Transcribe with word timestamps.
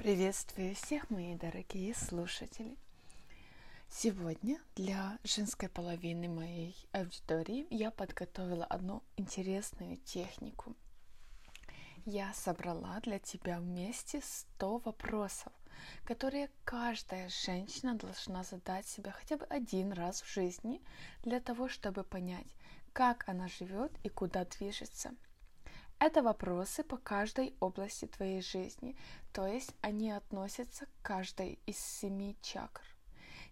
Приветствую 0.00 0.74
всех, 0.74 1.10
мои 1.10 1.34
дорогие 1.34 1.94
слушатели. 1.94 2.74
Сегодня 3.90 4.58
для 4.74 5.18
женской 5.24 5.68
половины 5.68 6.26
моей 6.26 6.74
аудитории 6.92 7.66
я 7.68 7.90
подготовила 7.90 8.64
одну 8.64 9.02
интересную 9.18 9.98
технику. 9.98 10.74
Я 12.06 12.32
собрала 12.32 12.98
для 13.00 13.18
тебя 13.18 13.60
вместе 13.60 14.22
100 14.24 14.78
вопросов, 14.78 15.52
которые 16.04 16.48
каждая 16.64 17.28
женщина 17.28 17.94
должна 17.94 18.42
задать 18.42 18.86
себе 18.86 19.10
хотя 19.10 19.36
бы 19.36 19.44
один 19.50 19.92
раз 19.92 20.22
в 20.22 20.32
жизни 20.32 20.80
для 21.24 21.40
того, 21.40 21.68
чтобы 21.68 22.04
понять, 22.04 22.56
как 22.94 23.28
она 23.28 23.48
живет 23.48 23.92
и 24.02 24.08
куда 24.08 24.46
движется– 24.46 25.14
это 26.00 26.22
вопросы 26.22 26.82
по 26.82 26.96
каждой 26.96 27.54
области 27.60 28.06
твоей 28.06 28.40
жизни, 28.40 28.96
то 29.32 29.46
есть 29.46 29.74
они 29.82 30.10
относятся 30.10 30.86
к 30.86 31.02
каждой 31.02 31.60
из 31.66 31.78
семи 31.78 32.36
чакр. 32.42 32.82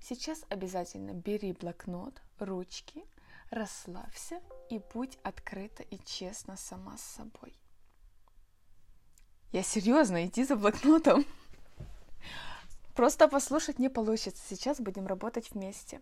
Сейчас 0.00 0.44
обязательно 0.48 1.12
бери 1.12 1.52
блокнот, 1.52 2.22
ручки, 2.38 3.04
расслабься 3.50 4.40
и 4.70 4.80
будь 4.92 5.18
открыта 5.22 5.82
и 5.82 5.98
честна 6.04 6.56
сама 6.56 6.96
с 6.96 7.02
собой. 7.02 7.54
Я 9.52 9.62
серьезно, 9.62 10.26
иди 10.26 10.44
за 10.44 10.56
блокнотом. 10.56 11.24
Просто 12.94 13.28
послушать 13.28 13.78
не 13.78 13.88
получится. 13.88 14.42
Сейчас 14.48 14.80
будем 14.80 15.06
работать 15.06 15.50
вместе. 15.52 16.00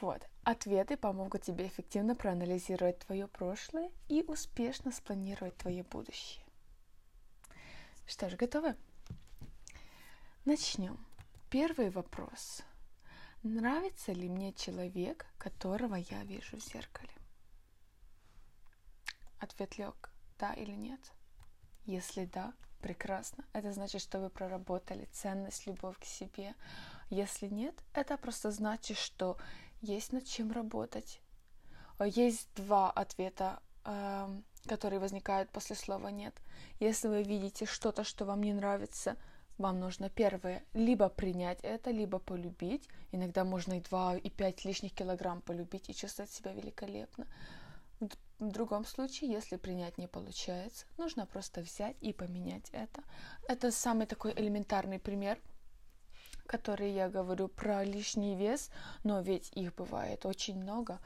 Вот. 0.00 0.22
Ответы 0.44 0.96
помогут 0.96 1.42
тебе 1.42 1.66
эффективно 1.66 2.14
проанализировать 2.14 2.98
твое 3.00 3.26
прошлое 3.26 3.90
и 4.08 4.22
успешно 4.22 4.92
спланировать 4.92 5.56
твое 5.56 5.82
будущее. 5.82 6.44
Что 8.06 8.28
ж, 8.28 8.36
готовы? 8.36 8.76
Начнем. 10.44 11.04
Первый 11.50 11.90
вопрос. 11.90 12.62
Нравится 13.42 14.12
ли 14.12 14.28
мне 14.28 14.52
человек, 14.52 15.26
которого 15.38 15.94
я 15.96 16.22
вижу 16.24 16.58
в 16.58 16.62
зеркале? 16.62 17.10
Ответ 19.40 19.78
лег. 19.78 20.10
Да 20.38 20.52
или 20.52 20.72
нет? 20.72 21.00
Если 21.84 22.26
да, 22.26 22.52
прекрасно. 22.80 23.44
Это 23.52 23.72
значит, 23.72 24.00
что 24.02 24.20
вы 24.20 24.30
проработали 24.30 25.06
ценность, 25.06 25.66
любовь 25.66 25.98
к 25.98 26.04
себе. 26.04 26.54
Если 27.10 27.46
нет, 27.46 27.74
это 27.92 28.16
просто 28.16 28.50
значит, 28.50 28.96
что 28.96 29.38
есть 29.80 30.12
над 30.12 30.24
чем 30.24 30.52
работать. 30.52 31.20
А 31.98 32.06
есть 32.06 32.48
два 32.54 32.90
ответа, 32.90 33.60
эм, 33.84 34.44
которые 34.66 35.00
возникают 35.00 35.50
после 35.50 35.76
слова 35.76 36.08
«нет». 36.08 36.34
Если 36.80 37.08
вы 37.08 37.22
видите 37.22 37.66
что-то, 37.66 38.04
что 38.04 38.24
вам 38.24 38.42
не 38.42 38.52
нравится, 38.52 39.16
вам 39.58 39.80
нужно 39.80 40.10
первое, 40.10 40.62
либо 40.74 41.08
принять 41.08 41.60
это, 41.62 41.90
либо 41.90 42.18
полюбить. 42.18 42.88
Иногда 43.12 43.44
можно 43.44 43.78
и 43.78 43.80
2, 43.80 44.16
и 44.18 44.28
5 44.28 44.64
лишних 44.66 44.92
килограмм 44.92 45.40
полюбить 45.40 45.88
и 45.88 45.94
чувствовать 45.94 46.30
себя 46.30 46.52
великолепно. 46.52 47.26
В 48.00 48.50
другом 48.50 48.84
случае, 48.84 49.32
если 49.32 49.56
принять 49.56 49.96
не 49.96 50.08
получается, 50.08 50.84
нужно 50.98 51.24
просто 51.24 51.62
взять 51.62 51.96
и 52.02 52.12
поменять 52.12 52.68
это. 52.72 53.02
Это 53.48 53.70
самый 53.70 54.06
такой 54.06 54.32
элементарный 54.34 54.98
пример– 54.98 55.38
которые 56.46 56.94
я 56.94 57.08
говорю 57.08 57.48
про 57.48 57.84
лишний 57.84 58.36
вес, 58.36 58.70
но 59.04 59.20
ведь 59.20 59.50
их 59.54 59.74
бывает 59.74 60.24
очень 60.24 60.58
много. 60.58 60.98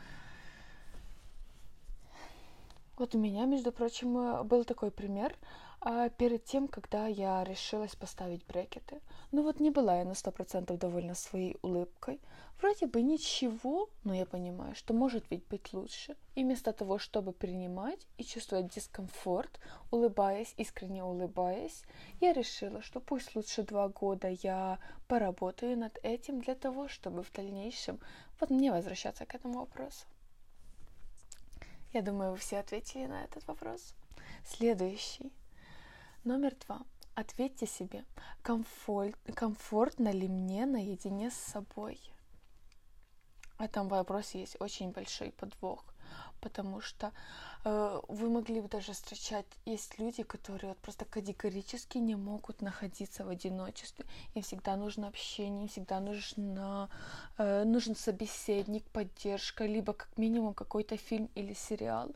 Вот 2.97 3.15
у 3.15 3.19
меня, 3.19 3.47
между 3.47 3.73
прочим, 3.73 4.17
э, 4.19 4.43
был 4.43 4.65
такой 4.65 4.91
пример 4.91 5.35
перед 6.19 6.45
тем, 6.45 6.69
когда 6.69 7.07
я 7.07 7.43
решилась 7.45 7.97
поставить 7.97 8.45
брекеты. 8.47 9.01
Ну 9.33 9.43
вот 9.43 9.61
не 9.61 9.71
была 9.71 9.99
я 9.99 10.05
на 10.05 10.15
сто 10.15 10.31
процентов 10.31 10.79
довольна 10.79 11.15
своей 11.15 11.57
улыбкой. 11.63 12.21
Вроде 12.61 12.87
бы 12.87 13.01
ничего, 13.01 13.89
но 14.05 14.15
я 14.15 14.27
понимаю, 14.27 14.75
что 14.75 14.93
может 14.93 15.31
ведь 15.31 15.47
быть 15.47 15.73
лучше. 15.73 16.17
И 16.35 16.45
вместо 16.45 16.75
того, 16.75 16.99
чтобы 16.99 17.33
принимать 17.33 18.07
и 18.19 18.25
чувствовать 18.25 18.75
дискомфорт, 18.75 19.59
улыбаясь, 19.91 20.53
искренне 20.59 21.03
улыбаясь, 21.03 21.83
я 22.21 22.35
решила, 22.35 22.83
что 22.83 23.01
пусть 23.01 23.35
лучше 23.35 23.63
два 23.63 23.89
года 23.89 24.29
я 24.29 24.79
поработаю 25.09 25.79
над 25.79 25.99
этим 26.03 26.43
для 26.43 26.55
того, 26.55 26.89
чтобы 26.89 27.23
в 27.23 27.33
дальнейшем 27.33 27.99
вот 28.39 28.51
мне 28.51 28.71
возвращаться 28.71 29.25
к 29.25 29.35
этому 29.35 29.61
вопросу. 29.61 30.05
Я 31.95 32.03
думаю, 32.03 32.33
вы 32.33 32.37
все 32.37 32.59
ответили 32.59 33.07
на 33.07 33.25
этот 33.25 33.47
вопрос. 33.47 33.95
Следующий. 34.45 35.33
Номер 36.25 36.55
два. 36.67 36.83
Ответьте 37.15 37.67
себе, 37.67 38.05
комфорт, 38.43 39.17
комфортно 39.35 40.13
ли 40.13 40.29
мне 40.29 40.67
наедине 40.67 41.31
с 41.31 41.35
собой? 41.35 41.99
В 43.57 43.63
этом 43.63 43.89
вопросе 43.89 44.41
есть 44.41 44.57
очень 44.61 44.91
большой 44.91 45.33
подвох, 45.33 45.83
потому 46.43 46.83
что 46.83 47.15
э, 47.65 48.01
вы 48.07 48.29
могли 48.29 48.61
бы 48.61 48.69
даже 48.69 48.93
встречать, 48.93 49.47
есть 49.65 49.99
люди, 49.99 50.23
которые 50.23 50.69
вот 50.69 50.79
просто 50.81 51.07
категорически 51.07 51.97
не 51.97 52.17
могут 52.17 52.61
находиться 52.61 53.25
в 53.25 53.31
одиночестве. 53.31 54.05
Им 54.35 54.43
всегда 54.43 54.77
нужно 54.77 55.09
общение, 55.09 55.63
им 55.63 55.69
всегда 55.69 56.01
нужно, 56.01 56.91
э, 57.39 57.65
нужен 57.65 57.97
собеседник, 57.97 58.85
поддержка, 58.91 59.65
либо 59.65 59.95
как 59.95 60.19
минимум 60.19 60.53
какой-то 60.53 60.99
фильм 60.99 61.31
или 61.35 61.55
сериал, 61.55 62.15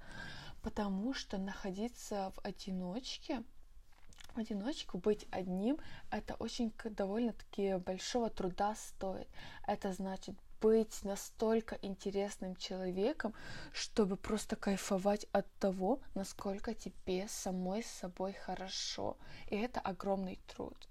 потому 0.60 1.14
что 1.14 1.38
находиться 1.38 2.34
в 2.36 2.44
одиночке 2.44 3.42
в 4.34 4.38
одиночку 4.38 4.98
быть 4.98 5.26
одним, 5.30 5.78
это 6.10 6.34
очень 6.34 6.72
довольно-таки 6.84 7.76
большого 7.76 8.30
труда 8.30 8.74
стоит. 8.74 9.28
Это 9.66 9.92
значит 9.92 10.34
быть 10.60 11.04
настолько 11.04 11.78
интересным 11.82 12.56
человеком, 12.56 13.34
чтобы 13.72 14.16
просто 14.16 14.56
кайфовать 14.56 15.26
от 15.32 15.46
того, 15.58 16.00
насколько 16.14 16.74
тебе 16.74 17.28
самой 17.28 17.82
с 17.82 17.90
собой 17.90 18.32
хорошо. 18.32 19.16
И 19.50 19.56
это 19.56 19.80
огромный 19.80 20.40
труд. 20.46 20.88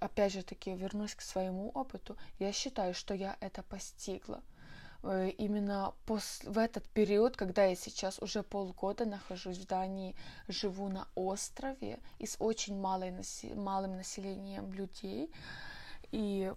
Опять 0.00 0.32
же 0.32 0.42
таки, 0.42 0.74
вернусь 0.74 1.14
к 1.14 1.22
своему 1.22 1.70
опыту. 1.70 2.16
Я 2.38 2.52
считаю, 2.52 2.94
что 2.94 3.14
я 3.14 3.36
это 3.40 3.62
постигла 3.62 4.42
именно 5.02 5.94
пос... 6.06 6.40
в 6.44 6.58
этот 6.58 6.84
период, 6.88 7.36
когда 7.36 7.64
я 7.64 7.76
сейчас 7.76 8.18
уже 8.20 8.42
полгода 8.42 9.04
нахожусь 9.04 9.58
в 9.58 9.66
Дании, 9.66 10.16
живу 10.48 10.88
на 10.88 11.06
острове 11.14 11.98
и 12.18 12.26
с 12.26 12.36
очень 12.38 12.78
малой 12.78 13.12
малым 13.54 13.96
населением 13.96 14.72
людей. 14.72 15.30
И 16.12 16.52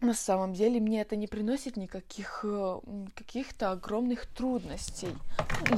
на 0.00 0.14
самом 0.14 0.52
деле 0.52 0.80
мне 0.80 1.00
это 1.00 1.16
не 1.16 1.26
приносит 1.26 1.76
никаких 1.76 2.40
э, 2.44 2.80
каких-то 3.14 3.70
огромных 3.70 4.26
трудностей, 4.26 5.16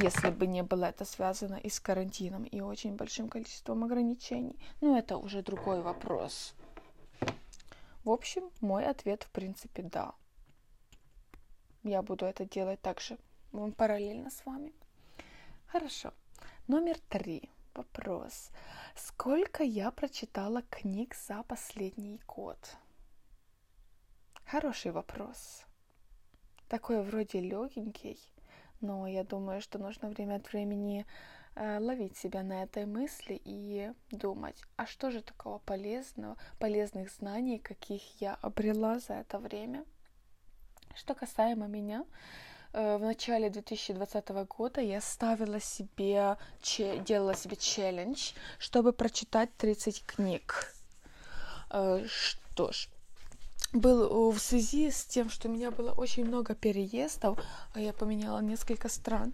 если 0.01 0.29
бы 0.29 0.47
не 0.47 0.63
было 0.63 0.85
это 0.85 1.05
связано 1.05 1.55
и 1.55 1.69
с 1.69 1.79
карантином, 1.79 2.43
и 2.43 2.59
очень 2.59 2.95
большим 2.95 3.29
количеством 3.29 3.83
ограничений. 3.83 4.57
Но 4.81 4.97
это 4.97 5.17
уже 5.17 5.43
другой 5.43 5.81
вопрос. 5.81 6.53
В 8.03 8.09
общем, 8.09 8.49
мой 8.59 8.85
ответ 8.85 9.23
в 9.23 9.29
принципе 9.31 9.83
да. 9.83 10.13
Я 11.87 12.01
буду 12.01 12.25
это 12.25 12.43
делать 12.43 12.81
также 12.81 13.17
параллельно 13.77 14.29
с 14.29 14.45
вами. 14.45 14.73
Хорошо. 15.67 16.11
Номер 16.67 16.99
три. 17.07 17.49
Вопрос. 17.73 18.51
Сколько 18.93 19.63
я 19.63 19.89
прочитала 19.91 20.63
книг 20.63 21.15
за 21.15 21.43
последний 21.43 22.19
год? 22.27 22.57
Хороший 24.45 24.91
вопрос. 24.91 25.63
Такой 26.67 27.01
вроде 27.01 27.39
легенький, 27.39 28.19
но 28.81 29.07
я 29.07 29.23
думаю, 29.23 29.61
что 29.61 29.79
нужно 29.79 30.09
время 30.09 30.35
от 30.35 30.51
времени 30.51 31.05
э, 31.55 31.79
ловить 31.79 32.17
себя 32.17 32.43
на 32.43 32.63
этой 32.63 32.85
мысли 32.85 33.41
и 33.45 33.93
думать, 34.11 34.61
а 34.75 34.85
что 34.85 35.09
же 35.09 35.21
такого 35.21 35.59
полезного, 35.59 36.35
полезных 36.59 37.09
знаний, 37.11 37.59
каких 37.59 38.19
я 38.19 38.35
обрела 38.41 38.99
за 38.99 39.13
это 39.13 39.39
время. 39.39 39.85
Что 40.97 41.13
касаемо 41.13 41.67
меня, 41.67 42.05
э, 42.73 42.97
в 42.97 43.01
начале 43.01 43.51
2020 43.51 44.29
года 44.45 44.81
я 44.81 44.99
ставила 44.99 45.59
себе, 45.59 46.37
делала 47.05 47.35
себе 47.35 47.55
челлендж, 47.55 48.31
чтобы 48.57 48.93
прочитать 48.93 49.55
30 49.57 50.03
книг. 50.07 50.73
Э, 51.69 52.03
что 52.07 52.71
ж, 52.71 52.89
был 53.73 54.31
в 54.31 54.39
связи 54.39 54.91
с 54.91 55.03
тем, 55.05 55.29
что 55.29 55.47
у 55.47 55.51
меня 55.51 55.71
было 55.71 55.91
очень 55.91 56.25
много 56.25 56.55
переездов, 56.55 57.39
а 57.73 57.79
я 57.79 57.93
поменяла 57.93 58.39
несколько 58.39 58.89
стран. 58.89 59.33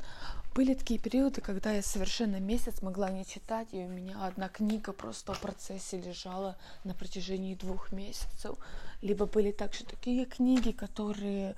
Были 0.56 0.74
такие 0.76 1.00
периоды, 1.00 1.42
когда 1.42 1.72
я 1.72 1.82
совершенно 1.82 2.40
месяц 2.40 2.82
могла 2.82 3.10
не 3.10 3.26
читать, 3.26 3.70
и 3.72 3.84
у 3.84 3.88
меня 3.88 4.26
одна 4.26 4.50
книга 4.50 4.94
просто 4.94 5.34
в 5.34 5.40
процессе 5.40 6.00
лежала 6.00 6.58
на 6.84 6.94
протяжении 6.94 7.56
двух 7.56 7.92
месяцев. 7.92 8.56
Либо 9.02 9.26
были 9.26 9.52
также 9.52 9.84
такие 9.84 10.26
книги, 10.26 10.72
которые 10.72 11.56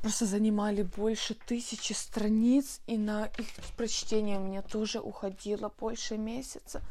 просто 0.00 0.26
занимали 0.26 0.82
больше 0.82 1.34
тысячи 1.34 1.92
страниц, 1.92 2.80
и 2.86 2.98
на 2.98 3.26
их 3.38 3.46
прочтение 3.76 4.38
у 4.38 4.44
меня 4.44 4.62
тоже 4.62 5.00
уходило 5.00 5.72
больше 5.80 6.18
месяца. 6.18 6.82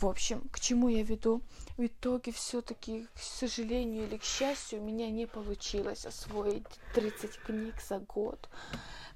В 0.00 0.06
общем, 0.06 0.48
к 0.50 0.60
чему 0.60 0.88
я 0.88 1.02
веду? 1.02 1.40
В 1.76 1.86
итоге 1.86 2.32
все-таки, 2.32 3.06
к 3.14 3.18
сожалению 3.18 4.06
или 4.06 4.16
к 4.16 4.24
счастью, 4.24 4.80
у 4.80 4.84
меня 4.84 5.08
не 5.08 5.26
получилось 5.26 6.04
освоить 6.04 6.66
30 6.94 7.38
книг 7.38 7.74
за 7.80 8.00
год. 8.00 8.48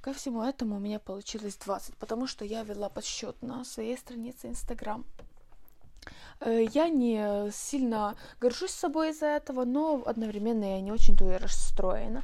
Ко 0.00 0.12
всему 0.12 0.42
этому 0.42 0.76
у 0.76 0.78
меня 0.78 1.00
получилось 1.00 1.56
20, 1.56 1.96
потому 1.96 2.26
что 2.26 2.44
я 2.44 2.62
вела 2.62 2.88
подсчет 2.88 3.40
на 3.42 3.64
своей 3.64 3.98
странице 3.98 4.46
Инстаграм. 4.46 5.04
Э, 6.40 6.64
я 6.72 6.88
не 6.88 7.50
сильно 7.52 8.14
горжусь 8.40 8.70
собой 8.70 9.10
из-за 9.10 9.26
этого, 9.26 9.64
но 9.64 10.02
одновременно 10.06 10.64
я 10.64 10.80
не 10.80 10.92
очень-то 10.92 11.30
и 11.32 11.36
расстроена. 11.36 12.22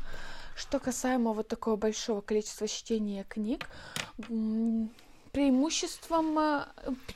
Что 0.56 0.78
касаемо 0.78 1.32
вот 1.32 1.48
такого 1.48 1.74
большого 1.76 2.20
количества 2.20 2.68
чтения 2.68 3.24
книг, 3.24 3.68
преимуществом, 5.34 6.38
э, 6.38 6.64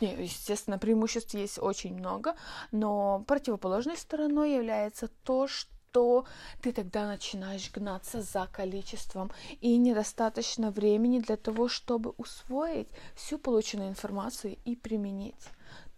естественно, 0.01 0.79
преимуществ 0.79 1.35
есть 1.35 1.59
очень 1.59 1.95
много, 1.95 2.35
но 2.73 3.25
противоположной 3.27 3.97
стороной 3.97 4.55
является 4.55 5.09
то, 5.23 5.47
что 5.47 6.27
ты 6.61 6.73
тогда 6.73 7.07
начинаешь 7.07 7.71
гнаться 7.71 8.21
за 8.21 8.49
количеством 8.53 9.31
и 9.61 9.77
недостаточно 9.77 10.71
времени 10.71 11.21
для 11.21 11.37
того, 11.37 11.69
чтобы 11.69 12.13
усвоить 12.19 12.89
всю 13.15 13.39
полученную 13.39 13.89
информацию 13.89 14.59
и 14.65 14.75
применить. 14.75 15.49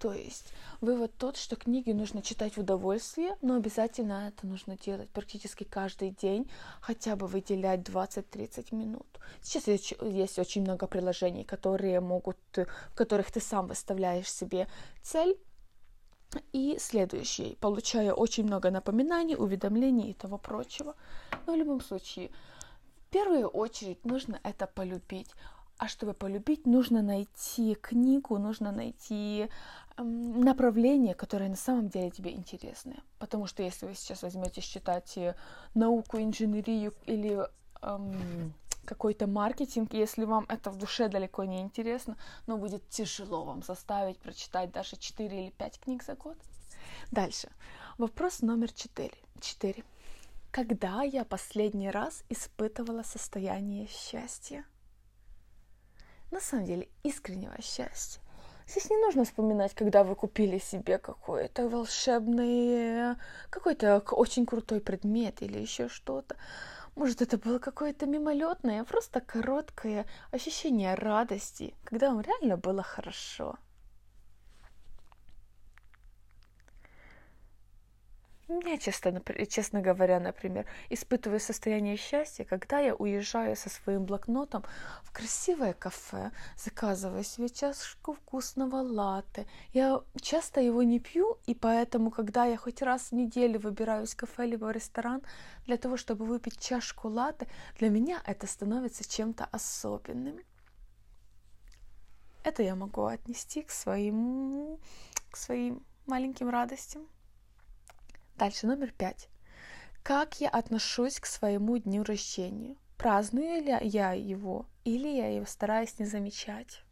То 0.00 0.14
есть 0.14 0.54
вывод 0.80 1.12
тот, 1.18 1.36
что 1.36 1.56
книги 1.56 1.92
нужно 1.92 2.22
читать 2.22 2.56
в 2.56 2.60
удовольствие, 2.60 3.36
но 3.42 3.56
обязательно 3.56 4.28
это 4.28 4.46
нужно 4.46 4.78
делать 4.78 5.10
практически 5.10 5.64
каждый 5.64 6.10
день, 6.10 6.50
хотя 6.80 7.16
бы 7.16 7.26
выделять 7.26 7.80
20-30 7.80 8.74
минут. 8.74 9.06
Сейчас 9.42 9.68
есть 9.68 10.38
очень 10.38 10.62
много 10.62 10.86
приложений, 10.86 11.44
которые 11.44 12.00
могут, 12.00 12.38
в 12.56 12.94
которых 12.94 13.30
ты 13.30 13.40
сам 13.40 13.66
выставляешь 13.66 14.32
себе 14.32 14.68
цель 15.02 15.38
и 16.54 16.78
следующий, 16.80 17.58
получая 17.60 18.14
очень 18.14 18.44
много 18.44 18.70
напоминаний, 18.70 19.36
уведомлений 19.36 20.12
и 20.12 20.14
того 20.14 20.38
прочего. 20.38 20.94
Но 21.46 21.52
в 21.52 21.56
любом 21.56 21.82
случае, 21.82 22.30
в 23.06 23.10
первую 23.10 23.48
очередь 23.48 24.06
нужно 24.06 24.40
это 24.44 24.66
полюбить. 24.66 25.28
А 25.80 25.88
чтобы 25.88 26.12
полюбить, 26.12 26.66
нужно 26.66 27.00
найти 27.00 27.74
книгу, 27.74 28.38
нужно 28.38 28.70
найти 28.70 29.48
направление, 29.96 31.14
которое 31.14 31.48
на 31.48 31.56
самом 31.56 31.88
деле 31.88 32.10
тебе 32.10 32.32
интересное. 32.32 33.02
Потому 33.18 33.46
что 33.46 33.62
если 33.62 33.86
вы 33.86 33.94
сейчас 33.94 34.22
возьмете 34.22 34.60
читать 34.60 35.16
э, 35.16 35.34
науку, 35.72 36.18
инженерию 36.18 36.92
или 37.06 37.48
эм, 37.80 38.52
какой-то 38.84 39.26
маркетинг, 39.26 39.94
если 39.94 40.24
вам 40.24 40.44
это 40.50 40.70
в 40.70 40.76
душе 40.76 41.08
далеко 41.08 41.44
не 41.44 41.62
интересно, 41.62 42.18
но 42.46 42.58
будет 42.58 42.86
тяжело 42.90 43.44
вам 43.44 43.62
заставить 43.62 44.18
прочитать 44.18 44.72
даже 44.72 44.98
4 44.98 45.44
или 45.44 45.50
5 45.50 45.80
книг 45.80 46.02
за 46.02 46.14
год. 46.14 46.36
Дальше. 47.10 47.48
Вопрос 47.96 48.42
номер 48.42 48.70
4. 48.70 49.10
4. 49.40 49.82
Когда 50.50 51.04
я 51.04 51.24
последний 51.24 51.90
раз 51.90 52.22
испытывала 52.28 53.02
состояние 53.02 53.86
счастья? 53.86 54.66
На 56.30 56.40
самом 56.40 56.64
деле, 56.64 56.88
искреннего 57.02 57.54
счастья. 57.60 58.20
Здесь 58.66 58.88
не 58.88 58.96
нужно 58.98 59.24
вспоминать, 59.24 59.74
когда 59.74 60.04
вы 60.04 60.14
купили 60.14 60.58
себе 60.58 60.98
какой-то 60.98 61.68
волшебный, 61.68 63.16
какой-то 63.50 63.98
очень 64.12 64.46
крутой 64.46 64.80
предмет 64.80 65.42
или 65.42 65.58
еще 65.58 65.88
что-то. 65.88 66.36
Может, 66.94 67.20
это 67.20 67.36
было 67.36 67.58
какое-то 67.58 68.06
мимолетное, 68.06 68.84
просто 68.84 69.20
короткое 69.20 70.06
ощущение 70.30 70.94
радости, 70.94 71.74
когда 71.84 72.10
вам 72.10 72.20
реально 72.20 72.56
было 72.56 72.82
хорошо. 72.84 73.56
Я, 78.50 78.78
честно, 78.78 79.22
честно 79.48 79.80
говоря, 79.80 80.18
например, 80.18 80.66
испытываю 80.88 81.38
состояние 81.38 81.96
счастья, 81.96 82.44
когда 82.44 82.80
я 82.80 82.96
уезжаю 82.96 83.54
со 83.54 83.70
своим 83.70 84.04
блокнотом 84.04 84.64
в 85.04 85.12
красивое 85.12 85.72
кафе, 85.72 86.32
заказываю 86.56 87.22
себе 87.22 87.48
чашку 87.48 88.14
вкусного 88.14 88.78
латте. 88.82 89.46
Я 89.72 90.02
часто 90.20 90.60
его 90.60 90.82
не 90.82 90.98
пью, 90.98 91.38
и 91.46 91.54
поэтому, 91.54 92.10
когда 92.10 92.44
я 92.44 92.56
хоть 92.56 92.82
раз 92.82 93.10
в 93.10 93.12
неделю 93.12 93.60
выбираюсь 93.60 94.14
в 94.14 94.16
кафе 94.16 94.46
либо 94.46 94.64
в 94.64 94.72
ресторан 94.72 95.22
для 95.66 95.76
того, 95.76 95.96
чтобы 95.96 96.24
выпить 96.24 96.58
чашку 96.58 97.08
латте, 97.08 97.46
для 97.78 97.88
меня 97.88 98.20
это 98.26 98.48
становится 98.48 99.08
чем-то 99.08 99.44
особенным. 99.44 100.40
Это 102.42 102.64
я 102.64 102.74
могу 102.74 103.04
отнести 103.04 103.62
к 103.62 103.70
своим, 103.70 104.80
к 105.30 105.36
своим 105.36 105.84
маленьким 106.06 106.48
радостям. 106.48 107.06
Дальше 108.40 108.66
номер 108.66 108.90
пять. 108.90 109.28
Как 110.02 110.40
я 110.40 110.48
отношусь 110.48 111.20
к 111.20 111.26
своему 111.26 111.76
дню 111.76 112.02
рождения? 112.02 112.74
Праздную 112.96 113.62
ли 113.62 113.76
я 113.82 114.14
его 114.14 114.64
или 114.82 115.08
я 115.08 115.28
его 115.28 115.44
стараюсь 115.44 115.98
не 115.98 116.06
замечать? 116.06 116.82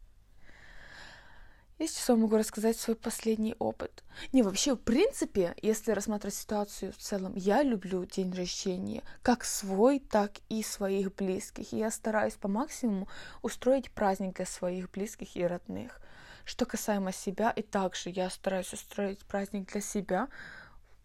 Сейчас 1.79 2.07
вам 2.07 2.21
могу 2.21 2.37
рассказать 2.37 2.77
свой 2.77 2.95
последний 2.95 3.55
опыт. 3.57 4.03
Не, 4.31 4.43
вообще, 4.43 4.75
в 4.75 4.79
принципе, 4.79 5.55
если 5.63 5.91
рассматривать 5.91 6.35
ситуацию 6.35 6.93
в 6.93 6.97
целом, 6.97 7.33
я 7.35 7.63
люблю 7.63 8.05
день 8.05 8.31
рождения, 8.31 9.01
как 9.23 9.43
свой, 9.43 9.97
так 9.97 10.33
и 10.49 10.61
своих 10.61 11.15
близких. 11.15 11.73
И 11.73 11.77
я 11.77 11.89
стараюсь 11.89 12.35
по 12.35 12.47
максимуму 12.47 13.07
устроить 13.41 13.89
праздник 13.89 14.35
для 14.35 14.45
своих 14.45 14.91
близких 14.91 15.35
и 15.35 15.43
родных. 15.43 15.99
Что 16.45 16.67
касаемо 16.67 17.11
себя, 17.11 17.49
и 17.49 17.63
также 17.63 18.11
я 18.11 18.29
стараюсь 18.29 18.71
устроить 18.71 19.25
праздник 19.25 19.71
для 19.71 19.81
себя, 19.81 20.27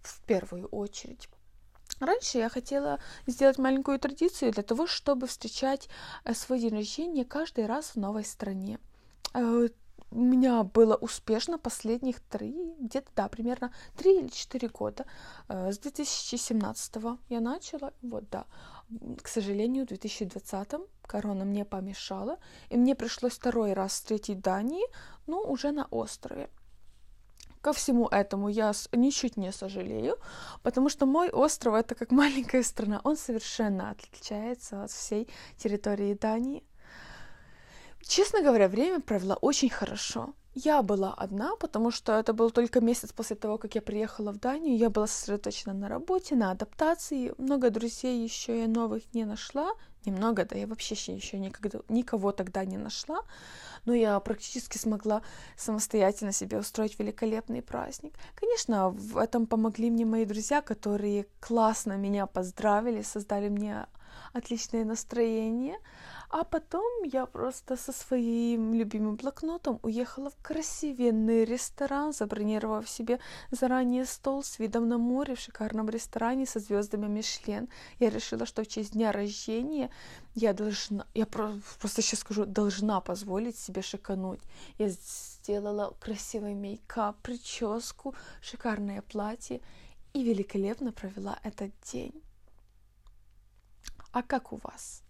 в 0.07 0.21
первую 0.23 0.67
очередь. 0.69 1.29
Раньше 2.01 2.39
я 2.39 2.49
хотела 2.49 2.99
сделать 3.27 3.59
маленькую 3.59 3.99
традицию 3.99 4.53
для 4.53 4.63
того, 4.63 4.87
чтобы 4.87 5.27
встречать 5.27 5.89
э, 6.25 6.35
свой 6.35 6.61
день 6.61 6.75
рождения 6.75 7.25
каждый 7.25 7.67
раз 7.67 7.91
в 7.91 7.97
новой 7.97 8.25
стране. 8.25 8.79
Э, 9.35 9.69
у 10.11 10.21
меня 10.21 10.63
было 10.63 10.95
успешно 10.95 11.59
последних 11.59 12.21
три, 12.21 12.75
где-то, 12.79 13.11
да, 13.17 13.29
примерно 13.29 13.73
три 13.97 14.21
или 14.21 14.29
четыре 14.29 14.69
года. 14.69 15.07
Э, 15.49 15.73
с 15.73 15.79
2017 15.79 16.97
я 17.29 17.41
начала, 17.41 17.93
вот, 18.03 18.29
да. 18.31 18.47
К 19.23 19.29
сожалению, 19.29 19.85
в 19.85 19.89
2020 19.89 20.73
корона 21.03 21.45
мне 21.45 21.65
помешала, 21.65 22.39
и 22.71 22.77
мне 22.77 22.95
пришлось 22.95 23.35
второй 23.35 23.73
раз 23.73 23.93
встретить 23.93 24.41
Дании, 24.41 24.85
но 25.27 25.43
уже 25.43 25.73
на 25.73 25.87
острове. 25.87 26.49
Ко 27.65 27.73
всему 27.73 28.09
этому 28.09 28.51
я 28.51 28.73
ничуть 28.93 29.39
не 29.39 29.51
сожалею, 29.51 30.19
потому 30.63 30.91
что 30.91 31.07
мой 31.07 31.31
остров 31.31 31.75
это 31.75 31.95
как 31.95 32.11
маленькая 32.23 32.63
страна, 32.63 33.01
он 33.05 33.17
совершенно 33.17 33.91
отличается 33.91 34.85
от 34.85 34.91
всей 34.91 35.29
территории 35.57 36.13
Дании. 36.13 36.63
Честно 38.03 38.43
говоря, 38.43 38.69
время 38.69 39.01
провела 39.01 39.37
очень 39.37 39.71
хорошо. 39.71 40.35
Я 40.55 40.83
была 40.83 41.13
одна, 41.15 41.57
потому 41.57 41.91
что 41.91 42.13
это 42.13 42.33
был 42.33 42.51
только 42.51 42.81
месяц 42.81 43.13
после 43.13 43.37
того, 43.37 43.59
как 43.59 43.75
я 43.75 43.83
приехала 43.83 44.33
в 44.33 44.39
Данию. 44.39 44.79
Я 44.79 44.89
была 44.89 45.07
сосредоточена 45.07 45.75
на 45.75 45.89
работе, 45.89 46.37
на 46.37 46.51
адаптации. 46.53 47.35
Много 47.39 47.71
друзей 47.71 48.23
еще 48.23 48.61
я 48.61 48.69
новых 48.69 49.03
не 49.15 49.25
нашла. 49.25 49.73
Немного, 50.07 50.45
да, 50.45 50.57
я 50.57 50.67
вообще 50.67 50.95
еще 50.95 51.39
никогда, 51.39 51.81
никого 51.89 52.31
тогда 52.31 52.65
не 52.65 52.77
нашла 52.77 53.23
но 53.85 53.95
я 53.95 54.19
практически 54.21 54.79
смогла 54.79 55.23
самостоятельно 55.57 56.33
себе 56.33 56.59
устроить 56.59 56.99
великолепный 56.99 57.63
праздник. 57.63 58.15
Конечно, 58.35 58.91
в 58.91 59.19
этом 59.19 59.47
помогли 59.47 59.91
мне 59.91 60.05
мои 60.05 60.25
друзья, 60.25 60.63
которые 60.63 61.27
классно 61.41 61.97
меня 61.97 62.27
поздравили, 62.27 63.03
создали 63.03 63.49
мне 63.49 63.87
отличное 64.33 64.85
настроение. 64.85 65.77
А 66.37 66.43
потом 66.43 67.05
я 67.05 67.27
просто 67.27 67.77
со 67.77 67.93
своим 67.93 68.75
любимым 68.75 69.15
блокнотом 69.15 69.79
уехала 69.83 70.31
в 70.31 70.37
красивенный 70.43 71.45
ресторан, 71.45 72.13
забронировав 72.13 72.89
себе 72.89 73.21
заранее 73.53 74.05
стол 74.05 74.43
с 74.43 74.59
видом 74.59 74.89
на 74.89 74.99
море 74.99 75.37
в 75.37 75.39
шикарном 75.39 75.89
ресторане 75.89 76.45
со 76.45 76.59
звездами 76.59 77.07
Мишлен. 77.07 77.69
Я 78.01 78.11
решила, 78.11 78.47
что 78.47 78.65
в 78.65 78.67
честь 78.67 78.95
дня 78.95 79.13
рождения 79.13 79.91
я 80.35 80.53
должна, 80.53 81.07
я 81.15 81.27
просто 81.27 82.03
сейчас 82.03 82.19
скажу, 82.19 82.47
должна 82.47 83.01
позволить 83.01 83.57
себе 83.57 83.83
шикануть. 83.83 84.41
Я 84.77 84.89
сделала 84.89 85.95
красивый 86.01 86.55
мейкап, 86.55 87.17
прическу, 87.23 88.13
шикарное 88.41 89.03
платье 89.03 89.61
и 90.13 90.25
великолепно 90.25 90.91
провела 90.91 91.39
этот 91.45 91.71
день. 91.93 92.21
А 94.11 94.25
как 94.25 94.53
у 94.53 94.57
вас? 94.65 95.04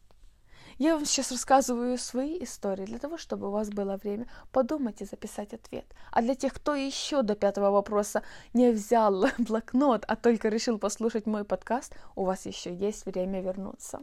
Я 0.79 0.95
вам 0.95 1.05
сейчас 1.05 1.31
рассказываю 1.31 1.97
свои 1.99 2.43
истории 2.43 2.85
для 2.85 2.99
того, 2.99 3.17
чтобы 3.17 3.47
у 3.49 3.51
вас 3.53 3.71
было 3.71 3.97
время 3.97 4.27
подумать 4.51 5.01
и 5.03 5.05
записать 5.05 5.55
ответ. 5.55 5.85
А 6.11 6.21
для 6.21 6.35
тех, 6.35 6.53
кто 6.53 6.75
еще 6.75 7.23
до 7.23 7.37
пятого 7.37 7.71
вопроса 7.71 8.23
не 8.55 8.73
взял 8.73 9.27
блокнот, 9.39 10.05
а 10.09 10.17
только 10.17 10.49
решил 10.49 10.79
послушать 10.79 11.27
мой 11.27 11.45
подкаст, 11.45 11.95
у 12.17 12.25
вас 12.25 12.47
еще 12.47 12.75
есть 12.75 13.07
время 13.07 13.41
вернуться. 13.41 14.01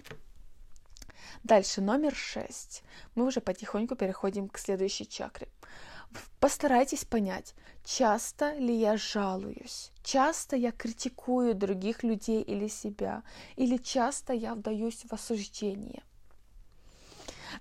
Дальше 1.43 1.81
номер 1.81 2.15
шесть. 2.15 2.83
Мы 3.15 3.25
уже 3.25 3.41
потихоньку 3.41 3.95
переходим 3.95 4.47
к 4.47 4.57
следующей 4.57 5.07
чакре. 5.07 5.49
Постарайтесь 6.39 7.05
понять, 7.05 7.53
часто 7.83 8.53
ли 8.53 8.73
я 8.73 8.97
жалуюсь, 8.97 9.91
часто 10.03 10.55
я 10.55 10.71
критикую 10.71 11.55
других 11.55 12.03
людей 12.03 12.41
или 12.41 12.67
себя, 12.67 13.23
или 13.55 13.77
часто 13.77 14.33
я 14.33 14.55
вдаюсь 14.55 15.05
в 15.05 15.13
осуждение. 15.13 16.03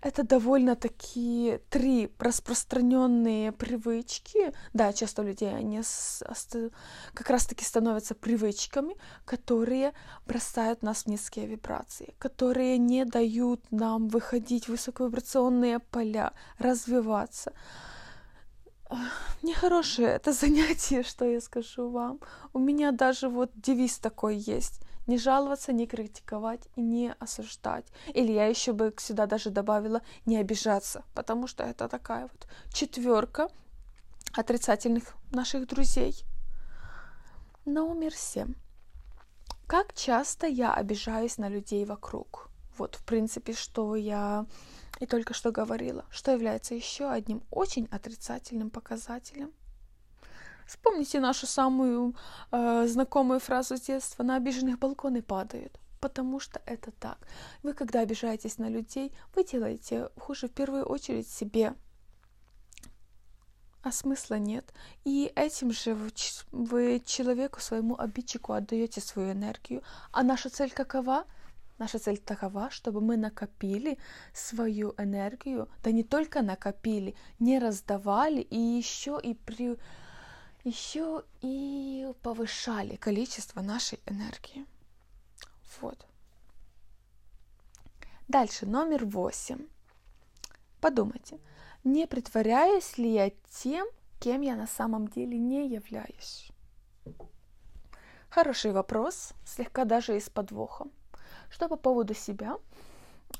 Это 0.01 0.23
довольно-таки 0.23 1.61
три 1.71 2.11
распространенные 2.19 3.53
привычки. 3.53 4.53
Да, 4.73 4.93
часто 4.93 5.23
у 5.23 5.25
людей 5.25 5.55
они 5.55 5.83
как 7.15 7.31
раз-таки 7.31 7.65
становятся 7.65 8.15
привычками, 8.15 8.97
которые 9.25 9.93
бросают 10.27 10.83
нас 10.83 11.05
в 11.05 11.07
низкие 11.07 11.47
вибрации, 11.47 12.15
которые 12.19 12.79
не 12.79 13.05
дают 13.05 13.61
нам 13.71 14.09
выходить 14.09 14.67
в 14.67 14.71
высоковибрационные 14.71 15.79
поля, 15.79 16.33
развиваться. 16.59 17.53
Нехорошее 19.43 20.09
это 20.09 20.33
занятие, 20.47 21.03
что 21.03 21.25
я 21.25 21.41
скажу 21.41 21.89
вам. 21.89 22.21
У 22.53 22.59
меня 22.59 22.93
даже 22.93 23.29
вот 23.29 23.51
девиз 23.55 23.99
такой 23.99 24.37
есть. 24.37 24.81
Не 25.07 25.19
жаловаться, 25.19 25.73
не 25.73 25.87
критиковать 25.87 26.69
и 26.77 26.81
не 26.81 27.13
осуждать. 27.19 27.87
Или 28.15 28.33
я 28.33 28.47
еще 28.47 28.73
бы 28.73 28.95
сюда 28.99 29.27
даже 29.27 29.51
добавила 29.51 30.03
не 30.27 30.37
обижаться, 30.37 31.05
потому 31.15 31.47
что 31.47 31.65
это 31.65 31.89
такая 31.89 32.23
вот 32.23 32.47
четверка 32.73 33.49
отрицательных 34.37 35.15
наших 35.33 35.67
друзей. 35.67 36.15
Номер 37.65 38.15
семь. 38.15 38.55
Как 39.67 39.95
часто 39.95 40.47
я 40.47 40.75
обижаюсь 40.75 41.39
на 41.39 41.49
людей 41.49 41.85
вокруг? 41.85 42.51
Вот, 42.77 42.97
в 42.97 43.05
принципе, 43.05 43.53
что 43.53 43.95
я 43.95 44.47
и 45.01 45.07
только 45.07 45.35
что 45.35 45.51
говорила, 45.51 46.05
что 46.11 46.33
является 46.33 46.75
еще 46.75 47.11
одним 47.11 47.43
очень 47.51 47.87
отрицательным 47.91 48.71
показателем. 48.71 49.53
Вспомните 50.71 51.19
нашу 51.19 51.47
самую 51.49 52.15
э, 52.53 52.87
знакомую 52.87 53.41
фразу 53.41 53.77
с 53.77 53.81
детства 53.81 54.23
«на 54.23 54.37
обиженных 54.37 54.79
балконы 54.79 55.21
падают». 55.21 55.81
Потому 55.99 56.39
что 56.39 56.63
это 56.65 56.93
так. 56.93 57.19
Вы, 57.65 57.73
когда 57.73 58.03
обижаетесь 58.03 58.59
на 58.59 58.69
людей, 58.69 59.13
вы 59.35 59.43
делаете 59.43 60.11
хуже 60.17 60.47
в 60.47 60.53
первую 60.53 60.85
очередь 60.85 61.27
себе. 61.27 61.75
А 63.83 63.91
смысла 63.91 64.37
нет. 64.37 64.73
И 65.05 65.33
этим 65.35 65.73
же 65.73 65.93
вы, 65.93 66.13
вы 66.53 67.03
человеку, 67.05 67.61
своему 67.61 67.99
обидчику 67.99 68.53
отдаете 68.53 69.01
свою 69.01 69.33
энергию. 69.33 69.83
А 70.13 70.23
наша 70.23 70.51
цель 70.51 70.71
какова? 70.71 71.25
Наша 71.79 71.99
цель 71.99 72.19
такова, 72.19 72.71
чтобы 72.71 73.01
мы 73.01 73.17
накопили 73.17 73.99
свою 74.33 74.95
энергию, 74.99 75.69
да 75.83 75.91
не 75.91 76.05
только 76.05 76.43
накопили, 76.43 77.17
не 77.41 77.59
раздавали 77.59 78.43
и 78.43 78.57
еще 78.57 79.19
и 79.21 79.35
при 79.35 79.77
еще 80.65 81.25
и 81.41 82.13
повышали 82.23 82.97
количество 82.97 83.61
нашей 83.61 84.01
энергии. 84.07 84.67
Вот. 85.81 86.07
Дальше, 88.29 88.67
номер 88.67 89.07
восемь. 89.07 89.67
Подумайте, 90.81 91.39
не 91.85 92.07
притворяюсь 92.07 92.99
ли 92.99 93.13
я 93.13 93.31
тем, 93.51 93.87
кем 94.21 94.43
я 94.43 94.57
на 94.57 94.67
самом 94.67 95.09
деле 95.09 95.39
не 95.39 95.69
являюсь? 95.69 96.51
Хороший 98.29 98.73
вопрос, 98.73 99.33
слегка 99.45 99.85
даже 99.85 100.17
и 100.17 100.21
с 100.21 100.31
подвохом. 100.31 100.93
Что 101.51 101.69
по 101.69 101.77
поводу 101.77 102.15
себя? 102.15 102.59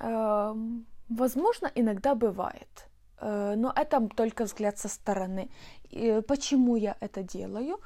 Эм, 0.01 0.87
возможно, 1.09 1.71
иногда 1.77 2.17
бывает, 2.17 2.89
э, 3.19 3.55
но 3.57 3.73
это 3.75 4.09
только 4.09 4.45
взгляд 4.45 4.79
со 4.79 4.89
стороны. 4.89 5.49
И 5.91 6.23
почему 6.27 6.77
я 6.77 6.97
это 7.01 7.23
делаю? 7.23 7.81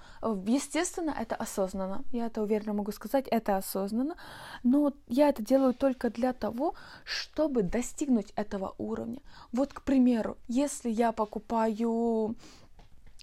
Естественно, 0.47 1.15
это 1.19 1.37
осознанно. 1.37 2.05
Я 2.13 2.27
это 2.27 2.43
уверенно 2.43 2.75
могу 2.75 2.93
сказать, 2.93 3.27
это 3.29 3.57
осознанно. 3.57 4.17
Но 4.63 4.93
я 5.09 5.29
это 5.29 5.43
делаю 5.43 5.75
только 5.75 6.11
для 6.11 6.33
того, 6.33 6.75
чтобы 7.05 7.63
достигнуть 7.63 8.33
этого 8.37 8.75
уровня. 8.79 9.21
Вот, 9.53 9.73
к 9.73 9.83
примеру, 9.83 10.37
если 10.49 10.91
я 10.91 11.13
покупаю 11.13 12.37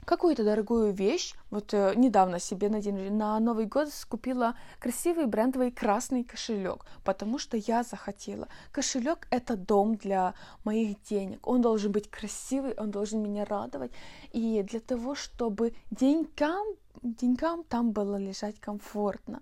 какую-то 0.06 0.44
дорогую 0.44 0.94
вещь. 0.94 1.34
Вот 1.50 1.74
э, 1.74 1.94
недавно 1.96 2.40
себе 2.40 2.70
на 2.70 2.82
день 2.82 3.12
на 3.14 3.40
Новый 3.40 3.66
год 3.66 3.90
купила 4.10 4.56
красивый 4.80 5.26
брендовый 5.26 5.72
красный 5.72 6.24
кошелек, 6.24 6.86
потому 7.04 7.40
что 7.40 7.58
я 7.58 7.84
захотела. 7.84 8.48
Кошелек 8.72 9.28
это 9.32 9.56
дом 9.56 9.96
для 9.96 10.34
моих 10.64 11.02
денег. 11.04 11.48
Он 11.48 11.62
должен 11.62 11.92
быть 11.92 12.10
красивый, 12.10 12.74
он 12.78 12.92
должен 12.92 13.22
меня 13.22 13.46
радовать. 13.46 13.92
И 14.32 14.64
для 14.64 14.80
того, 14.80 15.16
чтобы 15.16 15.74
деньгам, 15.92 16.66
деньгам 17.04 17.64
там 17.64 17.92
было 17.92 18.18
лежать 18.18 18.60
комфортно. 18.60 19.42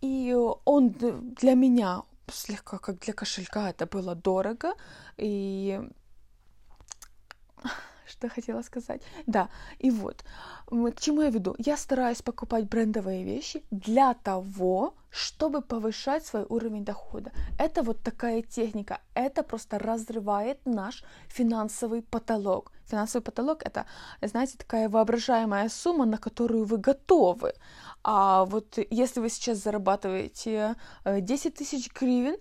И 0.00 0.34
он 0.64 0.90
для 0.90 1.54
меня 1.54 2.02
слегка 2.30 2.78
как 2.78 2.98
для 2.98 3.12
кошелька 3.12 3.70
это 3.70 3.86
было 3.86 4.14
дорого. 4.14 4.74
И 5.16 5.80
что 8.12 8.28
хотела 8.28 8.62
сказать. 8.62 9.02
Да, 9.26 9.48
и 9.78 9.90
вот, 9.90 10.24
к 10.66 11.00
чему 11.00 11.22
я 11.22 11.30
веду? 11.30 11.54
Я 11.58 11.76
стараюсь 11.76 12.22
покупать 12.22 12.68
брендовые 12.68 13.24
вещи 13.24 13.62
для 13.70 14.14
того, 14.14 14.94
чтобы 15.10 15.60
повышать 15.60 16.26
свой 16.26 16.44
уровень 16.48 16.84
дохода. 16.84 17.30
Это 17.58 17.82
вот 17.82 18.02
такая 18.02 18.42
техника. 18.42 18.98
Это 19.14 19.42
просто 19.42 19.78
разрывает 19.78 20.58
наш 20.66 21.04
финансовый 21.28 22.02
потолок. 22.02 22.72
Финансовый 22.86 23.22
потолок 23.22 23.62
это, 23.62 23.86
знаете, 24.22 24.58
такая 24.58 24.88
воображаемая 24.88 25.68
сумма, 25.68 26.04
на 26.06 26.18
которую 26.18 26.64
вы 26.64 26.76
готовы. 26.76 27.52
А 28.04 28.44
вот 28.44 28.78
если 28.90 29.20
вы 29.20 29.30
сейчас 29.30 29.58
зарабатываете 29.58 30.74
10 31.04 31.46
э, 31.46 31.50
тысяч 31.50 31.90
гривен, 32.00 32.36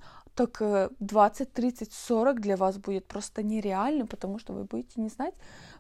так 0.48 0.91
20, 1.00 1.53
30, 1.53 1.93
40 1.93 2.41
для 2.41 2.55
вас 2.55 2.77
будет 2.77 3.05
просто 3.05 3.43
нереально, 3.43 4.05
потому 4.05 4.39
что 4.39 4.53
вы 4.53 4.63
будете 4.63 5.01
не 5.01 5.10
знать, 5.10 5.33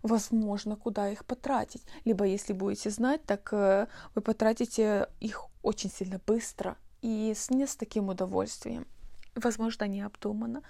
возможно, 0.03 0.75
куда 0.75 1.09
их 1.09 1.25
потратить. 1.25 1.83
Либо 2.05 2.25
если 2.25 2.53
будете 2.53 2.89
знать, 2.89 3.23
так 3.23 3.49
э, 3.53 3.87
вы 4.15 4.21
потратите 4.21 5.07
их 5.19 5.45
очень 5.63 5.89
сильно 5.89 6.19
быстро 6.27 6.75
и 7.01 7.33
не 7.49 7.67
с 7.67 7.75
таким 7.75 8.09
удовольствием 8.09 8.85
возможно, 9.35 9.87
необдуманно. 9.87 10.61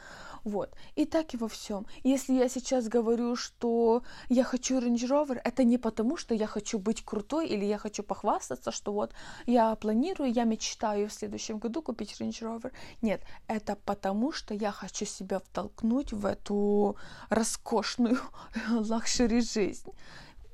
Вот. 0.44 0.74
И 0.96 1.06
так 1.06 1.34
и 1.34 1.38
во 1.38 1.48
всем. 1.48 1.86
Если 2.03 2.34
я 2.34 2.50
сейчас 2.50 2.88
говорю, 2.88 3.36
что 3.36 4.03
я 4.30 4.44
хочу 4.44 4.80
Range 4.80 5.08
Rover, 5.08 5.39
это 5.44 5.63
не 5.63 5.77
потому, 5.77 6.18
что 6.18 6.34
я 6.34 6.48
хочу 6.48 6.80
быть 6.80 7.03
крутой 7.06 7.48
или 7.48 7.65
я 7.65 7.77
хочу 7.77 8.03
похвастаться, 8.03 8.72
что 8.72 8.91
вот 8.94 9.13
я 9.46 9.75
планирую, 9.75 10.32
я 10.32 10.44
мечтаю 10.44 11.10
в 11.10 11.13
следующем 11.13 11.60
году 11.60 11.82
купить 11.82 12.20
Range 12.20 12.41
Rover. 12.41 12.72
Нет, 13.01 13.22
это 13.48 13.75
потому, 13.86 14.32
что 14.32 14.53
я 14.53 14.72
хочу 14.72 15.06
себя 15.06 15.39
втолкнуть 15.39 16.12
в 16.12 16.25
эту 16.25 16.96
роскошную 17.30 18.18
luxury 18.69 19.41
жизнь. 19.41 19.91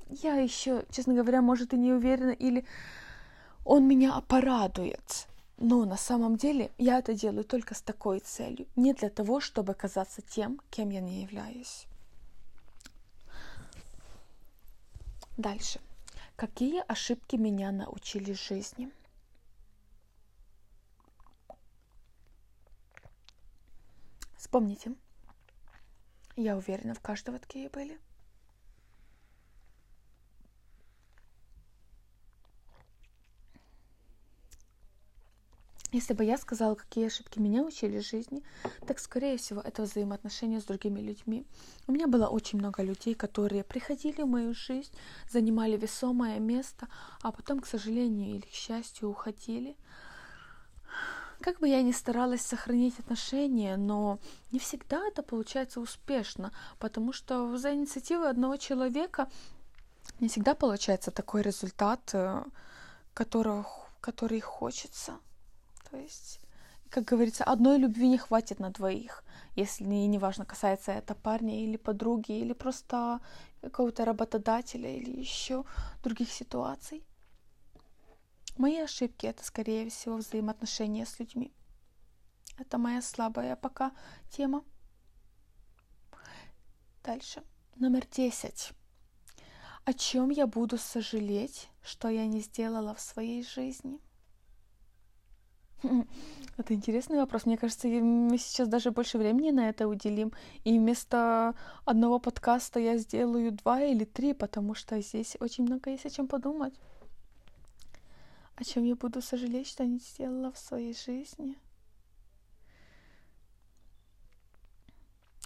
Я 0.10 0.36
еще, 0.36 0.84
честно 0.90 1.14
говоря, 1.14 1.42
может 1.42 1.74
и 1.74 1.78
не 1.78 1.92
уверена, 1.92 2.32
или 2.32 2.66
он 3.66 3.86
меня 3.86 4.22
порадует 4.28 5.28
но 5.58 5.86
на 5.86 5.98
самом 5.98 6.38
деле 6.38 6.72
я 6.78 7.00
это 7.00 7.14
делаю 7.14 7.44
только 7.44 7.74
с 7.74 7.82
такой 7.82 8.20
целью, 8.20 8.68
не 8.76 8.94
для 8.94 9.10
того, 9.10 9.40
чтобы 9.40 9.74
казаться 9.74 10.22
тем, 10.22 10.62
кем 10.70 10.90
я 10.90 11.02
не 11.02 11.22
являюсь. 11.22 11.88
Дальше. 15.36 15.80
Какие 16.36 16.84
ошибки 16.88 17.36
меня 17.36 17.72
научили 17.72 18.34
жизни? 18.34 18.92
Вспомните. 24.36 24.94
Я 26.36 26.56
уверена, 26.56 26.94
в 26.94 27.02
каждого 27.02 27.40
такие 27.40 27.70
были. 27.70 28.00
Если 35.98 36.13
бы 36.13 36.24
я 36.24 36.38
сказала, 36.38 36.75
какие 36.75 37.08
ошибки 37.08 37.39
меня 37.39 37.63
учили 37.63 37.98
в 37.98 38.06
жизни, 38.06 38.44
так, 38.86 39.00
скорее 39.00 39.38
всего, 39.38 39.62
это 39.62 39.82
взаимоотношения 39.82 40.62
с 40.62 40.66
другими 40.66 41.00
людьми. 41.00 41.44
У 41.88 41.92
меня 41.92 42.06
было 42.06 42.27
очень 42.27 42.60
много 42.60 42.84
людей, 42.84 43.16
которые 43.16 43.63
приходили 43.63 44.22
в 44.22 44.27
мою 44.27 44.54
жизнь, 44.54 44.92
занимали 45.27 45.75
весомое 45.75 46.38
место, 46.39 46.88
а 47.24 47.32
потом, 47.32 47.62
к 47.62 47.66
сожалению 47.66 48.36
или 48.36 48.46
к 48.46 48.54
счастью, 48.54 49.10
уходили. 49.10 49.75
Как 51.42 51.60
бы 51.60 51.68
я 51.68 51.82
ни 51.82 51.92
старалась 51.92 52.42
сохранить 52.42 53.00
отношения, 53.00 53.75
но 53.75 54.20
не 54.51 54.60
всегда 54.60 55.04
это 55.08 55.24
получается 55.24 55.80
успешно, 55.80 56.51
потому 56.77 57.12
что 57.12 57.58
за 57.58 57.74
инициативой 57.74 58.30
одного 58.30 58.58
человека 58.58 59.27
не 60.20 60.27
всегда 60.27 60.54
получается 60.54 61.10
такой 61.10 61.42
результат, 61.42 62.12
э, 62.13 62.44
которого, 63.16 63.66
который 64.00 64.42
хочется. 64.42 65.13
То 65.89 65.98
есть 65.98 66.41
как 66.89 67.03
говорится, 67.03 67.44
одной 67.44 67.77
любви 67.77 68.08
не 68.08 68.17
хватит 68.17 68.60
на 68.60 68.70
двоих, 68.70 69.24
если 69.56 69.84
неважно, 69.84 70.46
касается 70.46 70.91
это 70.91 71.15
парня 71.15 71.63
или 71.63 71.77
подруги, 71.77 72.32
или 72.32 72.53
просто 72.53 73.20
какого-то 73.62 74.06
работодателя, 74.06 74.96
или 74.96 75.20
еще 75.20 75.65
других 76.03 76.32
ситуаций. 76.32 77.03
Мои 78.58 78.77
ошибки— 78.77 79.25
это, 79.27 79.44
скорее 79.44 79.89
всего, 79.89 80.17
взаимоотношения 80.17 81.06
с 81.06 81.20
людьми. 81.20 81.53
Это 82.58 82.77
моя 82.77 83.01
слабая 83.01 83.56
пока 83.56 83.91
тема. 84.32 84.63
Дальше. 87.03 87.44
Номер 87.75 88.08
десять. 88.08 88.72
О 89.86 89.94
чем 89.94 90.29
я 90.32 90.48
буду 90.48 90.77
сожалеть, 90.77 91.70
что 91.84 92.10
я 92.10 92.25
не 92.25 92.41
сделала 92.41 92.96
в 92.96 93.00
своей 93.00 93.44
жизни? 93.44 94.00
Это 96.57 96.74
интересный 96.74 97.17
вопрос. 97.17 97.46
Мне 97.46 97.57
кажется, 97.57 97.88
мы 97.88 98.38
сейчас 98.38 98.67
даже 98.67 98.91
больше 98.91 99.17
времени 99.17 99.51
на 99.51 99.69
это 99.69 99.88
уделим. 99.88 100.34
И 100.63 100.77
вместо 100.77 101.55
одного 101.86 102.19
подкаста 102.19 102.79
я 102.79 102.98
сделаю 102.98 103.51
два 103.51 103.81
или 103.81 104.05
три, 104.05 104.34
потому 104.34 104.74
что 104.75 105.00
здесь 105.01 105.38
очень 105.39 105.65
много 105.65 105.91
есть 105.91 106.05
о 106.05 106.10
чем 106.10 106.27
подумать. 106.27 106.74
О 108.55 108.63
чем 108.63 108.86
я 108.86 108.96
буду 108.96 109.22
сожалеть, 109.22 109.67
что 109.67 109.86
не 109.86 110.00
сделала 110.00 110.51
в 110.51 110.57
своей 110.57 110.96
жизни. 110.96 111.57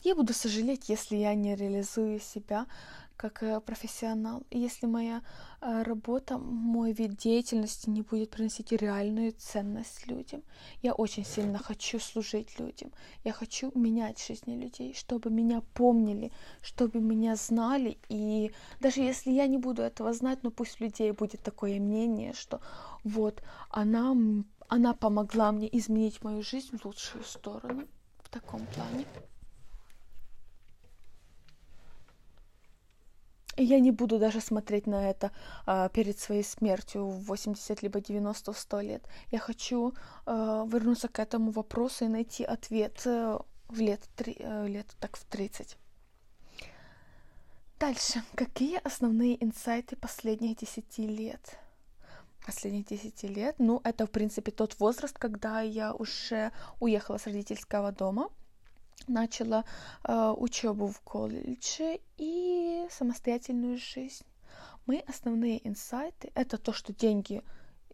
Я 0.04 0.16
буду 0.16 0.34
сожалеть, 0.34 0.90
если 0.90 1.18
я 1.18 1.36
не 1.36 1.56
реализую 1.56 2.20
себя 2.20 2.66
как 3.22 3.44
э, 3.44 3.62
профессионал. 3.62 4.44
И 4.50 4.58
если 4.58 4.88
моя 4.88 5.22
э, 5.62 5.84
работа, 5.84 6.40
мой 6.40 6.92
вид 6.92 7.16
деятельности 7.18 7.88
не 7.90 8.02
будет 8.02 8.32
приносить 8.32 8.72
реальную 8.72 9.32
ценность 9.34 10.08
людям. 10.08 10.42
Я 10.82 10.94
очень 10.94 11.24
сильно 11.24 11.60
хочу 11.60 12.00
служить 12.00 12.60
людям. 12.60 12.92
Я 13.24 13.34
хочу 13.34 13.72
менять 13.76 14.26
жизни 14.28 14.56
людей, 14.56 14.96
чтобы 14.96 15.30
меня 15.30 15.62
помнили, 15.76 16.32
чтобы 16.62 17.00
меня 17.00 17.36
знали. 17.36 18.00
И 18.10 18.52
даже 18.80 19.02
если 19.02 19.32
я 19.32 19.46
не 19.46 19.60
буду 19.60 19.84
этого 19.84 20.14
знать, 20.14 20.40
но 20.42 20.50
пусть 20.50 20.82
у 20.82 20.84
людей 20.84 21.12
будет 21.12 21.44
такое 21.44 21.80
мнение, 21.80 22.34
что 22.34 22.60
вот 23.04 23.44
она, 23.70 24.16
она 24.68 24.94
помогла 24.94 25.52
мне 25.52 25.70
изменить 25.78 26.24
мою 26.24 26.42
жизнь 26.42 26.76
в 26.76 26.86
лучшую 26.86 27.24
сторону 27.24 27.88
в 28.24 28.30
таком 28.30 28.66
плане. 28.66 29.06
Я 33.58 33.80
не 33.80 33.92
буду 33.92 34.18
даже 34.18 34.40
смотреть 34.40 34.88
на 34.88 35.10
это 35.10 35.32
а, 35.66 35.90
перед 35.90 36.18
своей 36.18 36.44
смертью 36.44 37.06
в 37.06 37.26
80, 37.26 37.84
либо 37.84 38.00
90, 38.00 38.54
в 38.54 38.58
100 38.58 38.82
лет. 38.82 39.04
Я 39.30 39.40
хочу 39.40 39.94
а, 40.26 40.66
вернуться 40.66 41.10
к 41.10 41.20
этому 41.20 41.52
вопросу 41.52 42.06
и 42.06 42.08
найти 42.08 42.46
ответ 42.46 43.02
а, 43.06 43.42
в 43.68 43.80
лет, 43.80 44.02
три, 44.16 44.38
а, 44.40 44.66
лет 44.66 44.88
так 45.00 45.18
в 45.18 45.26
30. 45.26 45.78
Дальше. 47.80 48.24
Какие 48.36 48.80
основные 48.84 49.44
инсайты 49.44 49.96
последних 49.96 50.58
10 50.58 50.98
лет? 51.00 51.58
Последних 52.46 52.86
10 52.86 53.24
лет, 53.24 53.56
ну, 53.60 53.82
это, 53.84 54.08
в 54.08 54.10
принципе, 54.10 54.52
тот 54.52 54.80
возраст, 54.80 55.18
когда 55.20 55.62
я 55.62 55.94
уже 55.94 56.52
уехала 56.80 57.18
с 57.18 57.28
родительского 57.28 57.92
дома– 57.92 58.30
начала 59.08 59.66
э, 60.04 60.34
учебу 60.38 60.88
в 60.88 61.00
колледже 61.02 62.00
и 62.18 62.86
самостоятельную 62.90 63.78
жизнь. 63.78 64.26
Мои 64.86 65.00
основные 65.08 65.66
инсайты 65.68 66.32
это 66.36 66.58
то, 66.58 66.74
что 66.74 66.94
деньги 66.94 67.44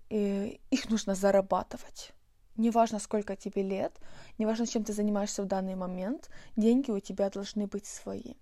э, 0.09 0.57
их 0.71 0.89
нужно 0.89 1.15
зарабатывать. 1.15 2.13
Неважно, 2.55 2.99
сколько 2.99 3.35
тебе 3.35 3.61
лет, 3.61 3.93
неважно, 4.39 4.65
чем 4.65 4.83
ты 4.83 4.93
занимаешься 4.93 5.43
в 5.43 5.47
данный 5.47 5.75
момент, 5.75 6.29
деньги 6.55 6.89
у 6.89 6.99
тебя 6.99 7.29
должны 7.29 7.67
быть 7.67 7.85
свои. 7.85 8.33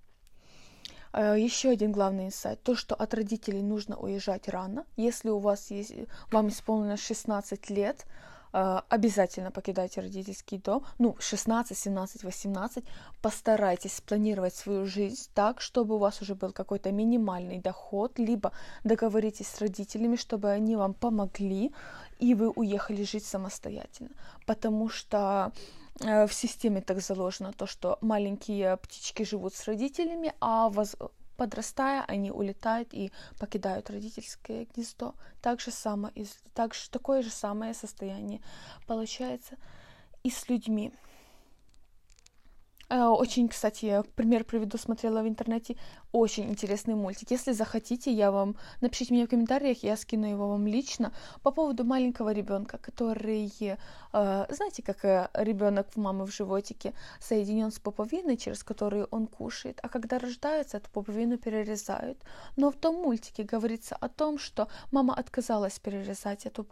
Э, 1.12 1.36
Еще 1.38 1.70
один 1.70 1.92
главный 1.92 2.28
инсайт, 2.28 2.62
то, 2.64 2.76
что 2.76 2.96
от 2.96 3.14
родителей 3.14 3.62
нужно 3.62 3.98
уезжать 3.98 4.48
рано. 4.48 4.86
Если 4.96 5.30
у 5.30 5.40
вас 5.40 5.72
есть, 5.72 5.94
вам 6.32 6.50
исполнилось 6.50 7.02
16 7.02 7.70
лет, 7.70 8.06
обязательно 8.90 9.52
покидайте 9.52 10.02
родительский 10.02 10.58
дом. 10.58 10.86
Ну, 10.98 11.16
16, 11.20 11.78
17, 11.78 12.24
18. 12.24 12.86
Постарайтесь 13.22 13.96
спланировать 13.96 14.56
свою 14.56 14.86
жизнь 14.86 15.30
так, 15.34 15.62
чтобы 15.62 15.96
у 15.96 15.98
вас 15.98 16.22
уже 16.22 16.36
был 16.36 16.54
какой-то 16.54 16.92
минимальный 16.92 17.60
доход, 17.60 18.20
либо 18.20 18.52
договоритесь 18.84 19.48
с 19.48 19.62
родителями, 19.62 20.16
чтобы 20.16 20.50
они 20.50 20.78
вам 20.78 20.94
помогли, 20.94 21.74
и 22.20 22.34
вы 22.34 22.50
уехали 22.50 23.04
жить 23.04 23.26
самостоятельно. 23.26 24.12
Потому 24.46 24.90
что 24.90 25.52
э, 26.00 26.26
в 26.26 26.34
системе 26.34 26.82
так 26.82 27.02
заложено 27.02 27.52
то, 27.52 27.68
что 27.68 27.98
маленькие 28.02 28.78
птички 28.78 29.24
живут 29.24 29.54
с 29.54 29.68
родителями, 29.68 30.34
а 30.40 30.70
воз 30.70 30.96
подрастая, 31.38 32.04
они 32.08 32.32
улетают 32.32 32.94
и 32.94 33.12
покидают 33.40 33.90
родительское 33.90 34.68
гнездо. 34.74 35.16
Так 35.42 35.60
же 35.62 35.72
само, 35.72 36.12
так 36.54 36.74
же, 36.74 36.90
такое 36.90 37.22
же 37.22 37.30
самое 37.30 37.74
состояние 37.74 38.42
получается 38.88 39.58
и 40.24 40.30
с 40.30 40.50
людьми. 40.50 40.92
Э, 42.90 43.06
очень, 43.06 43.48
кстати, 43.48 44.04
пример 44.16 44.44
приведу, 44.44 44.78
смотрела 44.78 45.22
в 45.22 45.28
интернете 45.28 45.78
очень 46.16 46.50
интересный 46.50 46.96
мультик. 46.96 47.32
Если 47.32 47.52
захотите, 47.52 48.12
я 48.12 48.32
вам 48.32 48.56
напишите 48.82 49.14
мне 49.14 49.26
в 49.26 49.30
комментариях, 49.30 49.84
я 49.84 49.98
скину 49.98 50.26
его 50.26 50.48
вам 50.48 50.66
лично 50.66 51.12
по 51.44 51.52
поводу 51.52 51.84
маленького 51.84 52.32
ребенка, 52.34 52.78
который, 52.78 53.52
э, 53.62 54.46
знаете, 54.50 54.82
как 54.82 55.04
э, 55.04 55.30
ребенок 55.34 55.88
в 55.94 55.98
мамы 55.98 56.26
в 56.26 56.34
животике 56.34 56.94
соединен 57.20 57.70
с 57.70 57.80
пуповиной, 57.80 58.38
через 58.38 58.64
которую 58.64 59.08
он 59.12 59.28
кушает, 59.28 59.80
а 59.84 59.90
когда 59.90 60.18
рождается, 60.18 60.78
эту 60.78 60.90
пуповину 60.90 61.38
перерезают. 61.38 62.18
Но 62.56 62.72
в 62.72 62.76
том 62.76 62.96
мультике 62.96 63.44
говорится 63.44 63.98
о 64.00 64.08
том, 64.08 64.40
что 64.40 64.70
мама 64.92 65.14
отказалась 65.16 65.80
перерезать 65.80 66.46
эту 66.46 66.64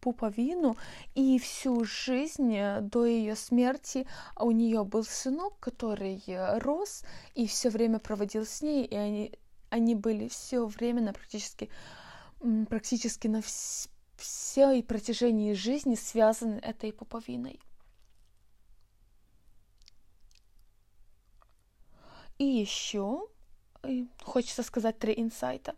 пуповину, 0.00 0.76
и 1.14 1.38
всю 1.38 1.84
жизнь 1.84 2.54
э, 2.54 2.80
до 2.82 3.06
ее 3.06 3.34
смерти 3.34 4.06
у 4.36 4.50
нее 4.50 4.84
был 4.84 5.04
сынок, 5.04 5.54
который 5.58 6.22
э, 6.26 6.58
рос 6.58 7.02
и 7.34 7.46
все 7.46 7.70
время 7.70 7.98
проводил 7.98 8.44
с 8.44 8.60
ней, 8.60 8.89
и 8.90 8.96
они, 8.96 9.32
они 9.70 9.94
были 9.94 10.28
все 10.28 10.66
время 10.66 11.02
на 11.02 11.12
практически, 11.12 11.70
практически 12.68 13.28
на 13.28 13.40
вс 13.40 13.88
всей 14.16 14.82
протяжении 14.82 15.54
жизни 15.54 15.94
связаны 15.94 16.56
этой 16.56 16.92
пуповиной. 16.92 17.58
И 22.36 22.44
еще 22.44 23.28
хочется 24.22 24.62
сказать 24.62 24.98
три 24.98 25.14
инсайта. 25.16 25.74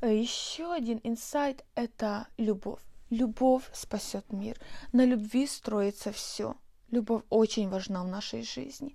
Еще 0.00 0.72
один 0.72 1.00
инсайт– 1.02 1.64
это 1.74 2.28
любовь. 2.36 2.80
Любовь 3.10 3.68
спасет 3.72 4.32
мир. 4.32 4.56
На 4.92 5.04
любви 5.04 5.46
строится 5.46 6.12
все. 6.12 6.56
Любовь 6.90 7.24
очень 7.30 7.68
важна 7.68 8.04
в 8.04 8.08
нашей 8.08 8.42
жизни 8.42 8.94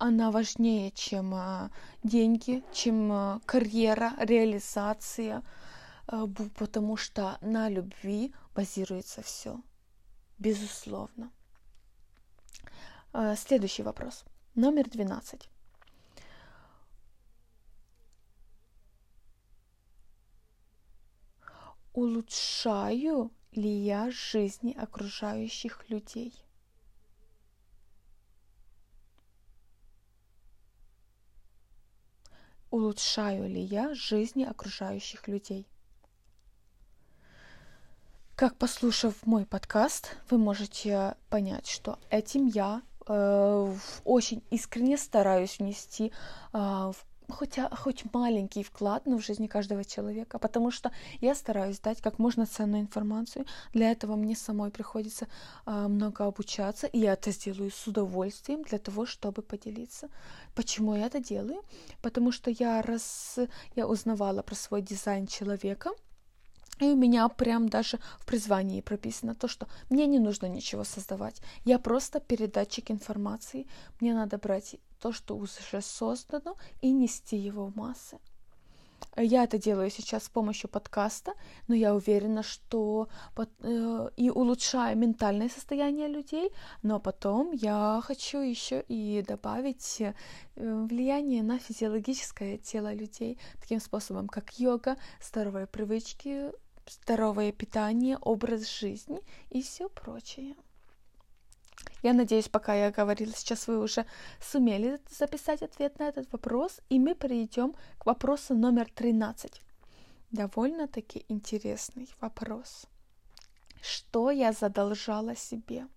она 0.00 0.30
важнее, 0.30 0.90
чем 0.92 1.34
а, 1.34 1.70
деньги, 2.02 2.64
чем 2.72 3.12
а, 3.12 3.40
карьера, 3.44 4.14
реализация, 4.18 5.42
а, 6.06 6.26
потому 6.56 6.96
что 6.96 7.36
на 7.42 7.68
любви 7.68 8.34
базируется 8.54 9.22
все, 9.22 9.60
безусловно. 10.38 11.30
Следующий 13.36 13.82
вопрос. 13.82 14.24
Номер 14.54 14.88
12. 14.88 15.50
Улучшаю 21.92 23.32
ли 23.50 23.68
я 23.68 24.12
жизни 24.12 24.72
окружающих 24.72 25.90
людей? 25.90 26.32
Улучшаю 32.70 33.48
ли 33.48 33.60
я 33.60 33.94
жизни 33.94 34.44
окружающих 34.44 35.28
людей. 35.28 35.66
Как 38.36 38.56
послушав 38.56 39.14
мой 39.26 39.44
подкаст, 39.44 40.16
вы 40.30 40.38
можете 40.38 41.14
понять, 41.28 41.66
что 41.66 41.98
этим 42.08 42.46
я 42.46 42.80
э, 43.06 43.74
очень 44.04 44.42
искренне 44.50 44.96
стараюсь 44.96 45.58
внести 45.58 46.10
э, 46.52 46.58
в 46.58 46.96
хоть, 47.30 47.58
хоть 47.78 48.04
маленький 48.12 48.62
вклад, 48.62 49.06
но 49.06 49.16
в 49.18 49.24
жизни 49.24 49.46
каждого 49.46 49.84
человека, 49.84 50.38
потому 50.38 50.70
что 50.70 50.90
я 51.20 51.34
стараюсь 51.34 51.80
дать 51.80 52.00
как 52.00 52.18
можно 52.18 52.46
ценную 52.46 52.82
информацию. 52.82 53.46
Для 53.72 53.90
этого 53.90 54.16
мне 54.16 54.36
самой 54.36 54.70
приходится 54.70 55.26
э, 55.66 55.88
много 55.88 56.26
обучаться, 56.26 56.86
и 56.86 56.98
я 56.98 57.12
это 57.12 57.30
сделаю 57.32 57.70
с 57.70 57.86
удовольствием 57.86 58.62
для 58.62 58.78
того, 58.78 59.06
чтобы 59.06 59.42
поделиться. 59.42 60.08
Почему 60.54 60.94
я 60.94 61.06
это 61.06 61.20
делаю? 61.20 61.62
Потому 62.02 62.32
что 62.32 62.50
я 62.50 62.82
раз 62.82 63.38
я 63.76 63.86
узнавала 63.86 64.42
про 64.42 64.54
свой 64.54 64.82
дизайн 64.82 65.26
человека, 65.26 65.90
И 66.80 66.84
у 66.86 66.96
меня 66.96 67.28
прям 67.28 67.68
даже 67.68 67.98
в 68.18 68.24
призвании 68.24 68.80
прописано 68.80 69.34
то, 69.34 69.48
что 69.48 69.66
мне 69.90 70.06
не 70.06 70.18
нужно 70.18 70.46
ничего 70.48 70.84
создавать. 70.84 71.42
Я 71.64 71.78
просто 71.78 72.20
передатчик 72.20 72.90
информации. 72.90 73.66
Мне 74.00 74.14
надо 74.14 74.38
брать 74.38 74.76
то, 75.00 75.12
что 75.12 75.36
уже 75.36 75.80
создано, 75.80 76.56
и 76.80 76.92
нести 76.92 77.36
его 77.36 77.66
в 77.66 77.76
массы. 77.76 78.18
Я 79.16 79.44
это 79.44 79.58
делаю 79.58 79.90
сейчас 79.90 80.24
с 80.24 80.28
помощью 80.28 80.70
подкаста, 80.70 81.32
но 81.68 81.74
я 81.74 81.94
уверена, 81.94 82.42
что 82.42 83.08
под, 83.34 83.50
э, 83.60 84.10
и 84.16 84.30
улучшаю 84.30 84.96
ментальное 84.96 85.48
состояние 85.48 86.08
людей, 86.08 86.50
но 86.82 87.00
потом 87.00 87.50
я 87.52 88.00
хочу 88.04 88.38
еще 88.38 88.84
и 88.88 89.24
добавить 89.26 90.00
э, 90.00 90.14
влияние 90.54 91.42
на 91.42 91.58
физиологическое 91.58 92.56
тело 92.58 92.94
людей 92.94 93.38
таким 93.60 93.80
способом, 93.80 94.28
как 94.28 94.58
йога, 94.58 94.96
здоровые 95.20 95.66
привычки, 95.66 96.52
здоровое 96.88 97.52
питание, 97.52 98.16
образ 98.20 98.68
жизни 98.68 99.20
и 99.50 99.60
все 99.60 99.88
прочее. 99.88 100.54
Я 102.02 102.14
надеюсь, 102.14 102.48
пока 102.48 102.74
я 102.74 102.90
говорила, 102.90 103.32
сейчас 103.34 103.68
вы 103.68 103.78
уже 103.78 104.06
сумели 104.40 105.00
записать 105.10 105.62
ответ 105.62 105.98
на 105.98 106.04
этот 106.08 106.32
вопрос, 106.32 106.80
и 106.88 106.98
мы 106.98 107.14
перейдем 107.14 107.74
к 107.98 108.06
вопросу 108.06 108.54
номер 108.54 108.90
13. 108.90 109.60
Довольно-таки 110.30 111.24
интересный 111.28 112.08
вопрос. 112.20 112.86
Что 113.82 114.30
я 114.30 114.52
задолжала 114.52 115.36
себе? 115.36 115.88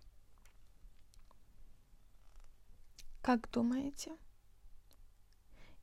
Как 3.21 3.49
думаете? 3.51 4.11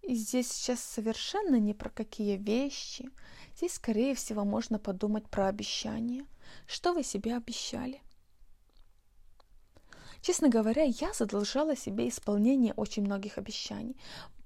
И 0.03 0.15
здесь 0.15 0.51
сейчас 0.51 0.81
совершенно 0.81 1.57
не 1.57 1.75
про 1.75 1.91
какие 1.91 2.37
вещи. 2.37 3.11
Здесь, 3.57 3.75
скорее 3.75 4.15
всего, 4.15 4.45
можно 4.45 4.79
подумать 4.79 5.29
про 5.29 5.47
обещания. 5.47 6.27
Что 6.67 6.93
вы 6.93 7.03
себе 7.03 7.37
обещали? 7.37 8.03
Честно 10.23 10.49
говоря, 10.49 10.83
я 10.83 11.13
задолжала 11.13 11.77
себе 11.77 12.09
исполнение 12.09 12.75
очень 12.77 13.05
многих 13.05 13.39
обещаний, 13.39 13.97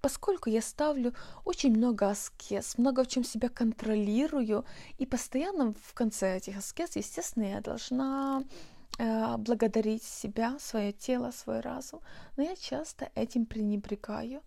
поскольку 0.00 0.50
я 0.50 0.62
ставлю 0.62 1.14
очень 1.44 1.76
много 1.76 2.10
аскез, 2.10 2.78
много 2.78 3.02
в 3.02 3.08
чем 3.08 3.24
себя 3.24 3.48
контролирую, 3.48 4.64
и 4.98 5.06
постоянно 5.06 5.72
в 5.72 5.94
конце 5.94 6.36
этих 6.36 6.58
аскез, 6.58 6.96
естественно, 6.96 7.44
я 7.44 7.60
должна 7.60 8.44
э, 8.98 9.36
благодарить 9.38 10.04
себя, 10.04 10.58
свое 10.60 10.92
тело, 10.92 11.32
свой 11.32 11.60
разум, 11.60 12.00
но 12.36 12.44
я 12.44 12.54
часто 12.54 13.10
этим 13.14 13.46
пренебрегаю. 13.46 14.42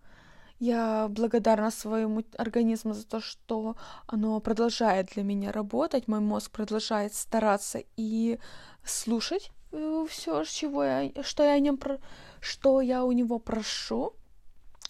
Я 0.60 1.08
благодарна 1.10 1.72
своему 1.72 2.24
организму 2.38 2.94
за 2.94 3.06
то, 3.06 3.20
что 3.20 3.76
оно 4.08 4.40
продолжает 4.40 5.08
для 5.14 5.24
меня 5.24 5.52
работать, 5.52 6.08
мой 6.08 6.20
мозг 6.20 6.52
продолжает 6.52 7.14
стараться 7.14 7.84
и 7.98 8.40
слушать 8.84 9.52
все, 9.72 10.44
чего 10.44 10.84
я, 10.84 11.12
что 11.24 11.44
я 11.44 11.54
о 11.54 11.60
нем, 11.60 11.78
про, 11.78 12.00
что 12.40 12.82
я 12.82 13.04
у 13.04 13.12
него 13.12 13.40
прошу, 13.40 14.14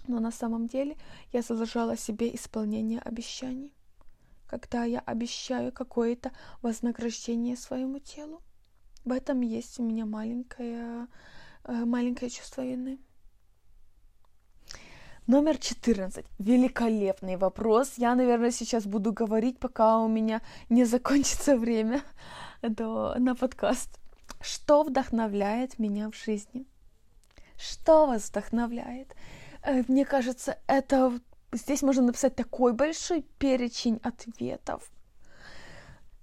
но 0.08 0.20
на 0.20 0.32
самом 0.32 0.68
деле 0.68 0.96
я 1.34 1.42
задолжала 1.42 1.98
себе 1.98 2.34
исполнение 2.34 3.00
обещаний, 3.00 3.74
когда 4.46 4.84
я 4.86 5.00
обещаю 5.00 5.72
какое-то 5.72 6.32
вознаграждение 6.62 7.58
своему 7.58 8.00
телу. 8.00 8.42
В 9.04 9.12
этом 9.12 9.42
есть 9.42 9.80
у 9.80 9.84
меня 9.84 10.06
маленькое, 10.06 11.08
э, 11.64 11.86
маленькое 11.86 12.30
чувство 12.30 12.62
вины. 12.62 13.00
Номер 15.28 15.58
14. 15.58 16.26
Великолепный 16.40 17.36
вопрос. 17.36 17.96
Я, 17.98 18.16
наверное, 18.16 18.52
сейчас 18.52 18.86
буду 18.86 19.12
говорить, 19.12 19.60
пока 19.60 20.00
у 20.00 20.08
меня 20.08 20.42
не 20.70 20.86
закончится 20.86 21.58
время 21.58 22.02
до, 22.62 23.16
на 23.18 23.36
подкаст. 23.36 24.00
Что 24.42 24.84
вдохновляет 24.84 25.80
меня 25.80 26.10
в 26.10 26.16
жизни? 26.16 26.66
Что 27.58 28.06
вас 28.08 28.30
вдохновляет? 28.30 29.16
Э, 29.64 29.84
мне 29.88 30.06
кажется, 30.06 30.58
это 30.68 31.20
здесь 31.52 31.82
можно 31.82 32.04
написать 32.04 32.36
такой 32.36 32.74
большой 32.74 33.24
перечень 33.40 34.00
ответов. 34.04 34.90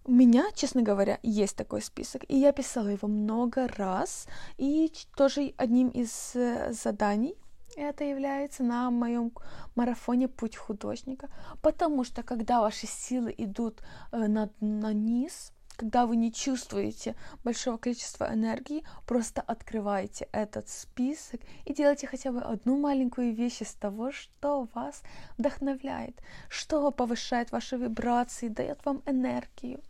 У 0.05 0.13
меня, 0.13 0.45
честно 0.55 0.83
говоря, 0.83 1.19
есть 1.23 1.57
такой 1.57 1.81
список, 1.81 2.25
и 2.29 2.37
я 2.37 2.53
писала 2.53 2.89
его 2.89 3.09
много 3.09 3.67
раз, 3.69 4.27
и 4.59 4.93
тоже 5.17 5.55
одним 5.57 5.89
из 5.89 6.33
э, 6.35 6.73
заданий 6.73 7.37
это 7.77 8.05
является 8.05 8.63
на 8.63 8.91
моем 8.91 9.33
марафоне 9.75 10.29
«Путь 10.29 10.57
художника», 10.57 11.31
потому 11.63 12.05
что 12.05 12.23
когда 12.23 12.61
ваши 12.61 12.87
силы 12.87 13.35
идут 13.37 13.81
э, 14.13 14.27
на, 14.27 14.51
на 14.61 14.93
низ, 14.93 15.54
когда 15.77 16.07
вы 16.07 16.17
не 16.17 16.33
чувствуете 16.33 17.15
большого 17.43 17.77
количества 17.77 18.33
энергии, 18.33 18.85
просто 19.07 19.41
открывайте 19.41 20.29
этот 20.33 20.69
список 20.69 21.41
и 21.65 21.75
делайте 21.75 22.07
хотя 22.07 22.33
бы 22.33 22.41
одну 22.41 22.79
маленькую 22.79 23.35
вещь 23.35 23.63
из 23.63 23.75
того, 23.75 24.13
что 24.13 24.69
вас 24.75 25.03
вдохновляет, 25.39 26.21
что 26.49 26.91
повышает 26.91 27.53
ваши 27.53 27.77
вибрации, 27.77 28.49
дает 28.49 28.85
вам 28.85 29.03
энергию. 29.07 29.81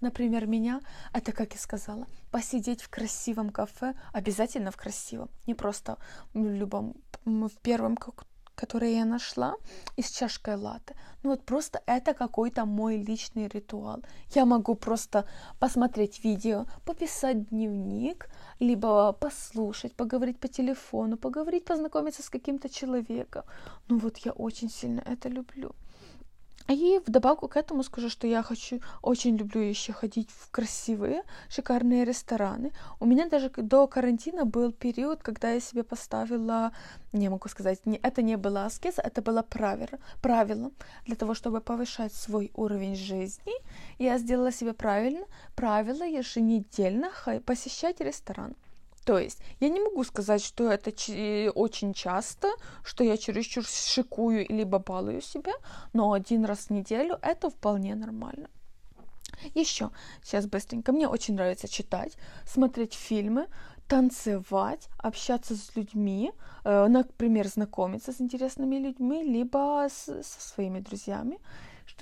Например, 0.00 0.46
меня, 0.46 0.80
это, 1.12 1.30
как 1.30 1.52
я 1.52 1.60
сказала, 1.60 2.08
посидеть 2.32 2.82
в 2.82 2.88
красивом 2.88 3.50
кафе, 3.50 3.94
обязательно 4.12 4.72
в 4.72 4.76
красивом, 4.76 5.30
не 5.46 5.54
просто 5.54 5.96
в 6.34 6.44
любом, 6.44 6.94
в 7.24 7.56
первом 7.62 7.96
которые 8.62 8.96
я 8.96 9.04
нашла, 9.04 9.54
и 9.98 10.02
с 10.02 10.10
чашкой 10.10 10.56
латте. 10.56 10.94
Ну 11.24 11.30
вот 11.30 11.44
просто 11.44 11.80
это 11.86 12.14
какой-то 12.14 12.64
мой 12.64 12.96
личный 12.96 13.48
ритуал. 13.48 14.02
Я 14.34 14.44
могу 14.44 14.74
просто 14.74 15.24
посмотреть 15.58 16.24
видео, 16.24 16.66
пописать 16.84 17.48
дневник, 17.48 18.28
либо 18.60 19.12
послушать, 19.12 19.96
поговорить 19.96 20.38
по 20.38 20.48
телефону, 20.48 21.16
поговорить, 21.16 21.64
познакомиться 21.64 22.22
с 22.22 22.30
каким-то 22.30 22.68
человеком. 22.68 23.42
Ну 23.88 23.98
вот 23.98 24.18
я 24.18 24.32
очень 24.32 24.70
сильно 24.70 25.00
это 25.00 25.28
люблю. 25.28 25.74
И 26.68 27.00
вдобавок 27.06 27.52
к 27.52 27.56
этому 27.56 27.82
скажу, 27.82 28.08
что 28.08 28.26
я 28.26 28.42
хочу, 28.42 28.80
очень 29.02 29.36
люблю 29.36 29.60
еще 29.60 29.92
ходить 29.92 30.30
в 30.30 30.50
красивые, 30.50 31.22
шикарные 31.48 32.04
рестораны. 32.04 32.72
У 33.00 33.06
меня 33.06 33.28
даже 33.28 33.50
до 33.50 33.86
карантина 33.86 34.44
был 34.44 34.72
период, 34.72 35.22
когда 35.22 35.50
я 35.50 35.60
себе 35.60 35.82
поставила, 35.82 36.72
не 37.12 37.28
могу 37.28 37.48
сказать, 37.48 37.84
не, 37.86 37.98
это 38.02 38.22
не 38.22 38.36
было 38.36 38.64
аскеза, 38.64 39.02
это 39.02 39.22
было 39.22 39.42
правило, 39.42 39.98
правило 40.20 40.70
для 41.06 41.16
того, 41.16 41.34
чтобы 41.34 41.60
повышать 41.60 42.12
свой 42.14 42.50
уровень 42.54 42.96
жизни. 42.96 43.52
Я 43.98 44.18
сделала 44.18 44.52
себе 44.52 44.72
правильно, 44.72 45.26
правило 45.54 46.04
еженедельно 46.04 47.10
посещать 47.44 48.00
ресторан. 48.00 48.54
То 49.04 49.18
есть 49.18 49.40
я 49.60 49.68
не 49.68 49.80
могу 49.80 50.04
сказать, 50.04 50.44
что 50.44 50.70
это 50.70 50.90
очень 51.54 51.92
часто, 51.92 52.48
что 52.84 53.04
я 53.04 53.16
чересчур 53.16 53.64
шикую 53.64 54.46
либо 54.48 54.78
балую 54.78 55.20
себя, 55.20 55.52
но 55.92 56.12
один 56.12 56.44
раз 56.44 56.66
в 56.66 56.70
неделю 56.70 57.18
это 57.22 57.50
вполне 57.50 57.94
нормально. 57.94 58.48
Еще, 59.54 59.90
сейчас 60.22 60.46
быстренько, 60.46 60.92
мне 60.92 61.08
очень 61.08 61.34
нравится 61.34 61.66
читать, 61.66 62.16
смотреть 62.46 62.94
фильмы, 62.94 63.46
танцевать, 63.88 64.88
общаться 64.98 65.56
с 65.56 65.74
людьми, 65.74 66.32
э, 66.64 66.86
например, 66.86 67.48
знакомиться 67.48 68.12
с 68.12 68.20
интересными 68.20 68.76
людьми, 68.76 69.22
либо 69.24 69.86
с, 69.90 70.04
со 70.04 70.40
своими 70.40 70.80
друзьями. 70.80 71.38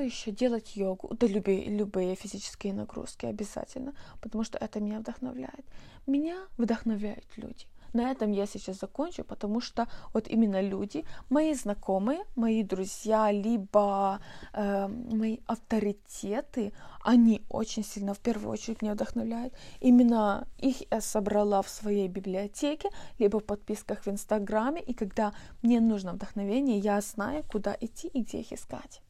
Что 0.00 0.06
еще? 0.06 0.30
Делать 0.30 0.76
йогу. 0.76 1.14
Да 1.14 1.26
любые, 1.26 1.64
любые 1.64 2.14
физические 2.14 2.72
нагрузки 2.72 3.26
обязательно, 3.26 3.92
потому 4.22 4.44
что 4.44 4.56
это 4.56 4.80
меня 4.80 4.98
вдохновляет. 5.00 5.66
Меня 6.06 6.38
вдохновляют 6.56 7.26
люди. 7.36 7.66
На 7.92 8.10
этом 8.10 8.32
я 8.32 8.46
сейчас 8.46 8.78
закончу, 8.78 9.24
потому 9.24 9.60
что 9.60 9.88
вот 10.14 10.26
именно 10.26 10.62
люди, 10.62 11.04
мои 11.28 11.52
знакомые, 11.52 12.20
мои 12.34 12.62
друзья, 12.62 13.30
либо 13.30 14.20
э, 14.54 14.88
мои 14.88 15.40
авторитеты, 15.46 16.72
они 17.04 17.42
очень 17.50 17.84
сильно 17.84 18.14
в 18.14 18.20
первую 18.20 18.52
очередь 18.52 18.80
меня 18.80 18.94
вдохновляют. 18.94 19.52
Именно 19.80 20.46
их 20.56 20.76
я 20.90 21.02
собрала 21.02 21.60
в 21.60 21.68
своей 21.68 22.08
библиотеке, 22.08 22.88
либо 23.18 23.38
в 23.38 23.44
подписках 23.44 24.06
в 24.06 24.08
Инстаграме, 24.08 24.80
и 24.80 24.94
когда 24.94 25.34
мне 25.60 25.78
нужно 25.78 26.14
вдохновение, 26.14 26.78
я 26.78 26.98
знаю, 27.02 27.44
куда 27.52 27.76
идти 27.78 28.08
и 28.08 28.22
где 28.22 28.40
их 28.40 28.52
искать. 28.54 29.02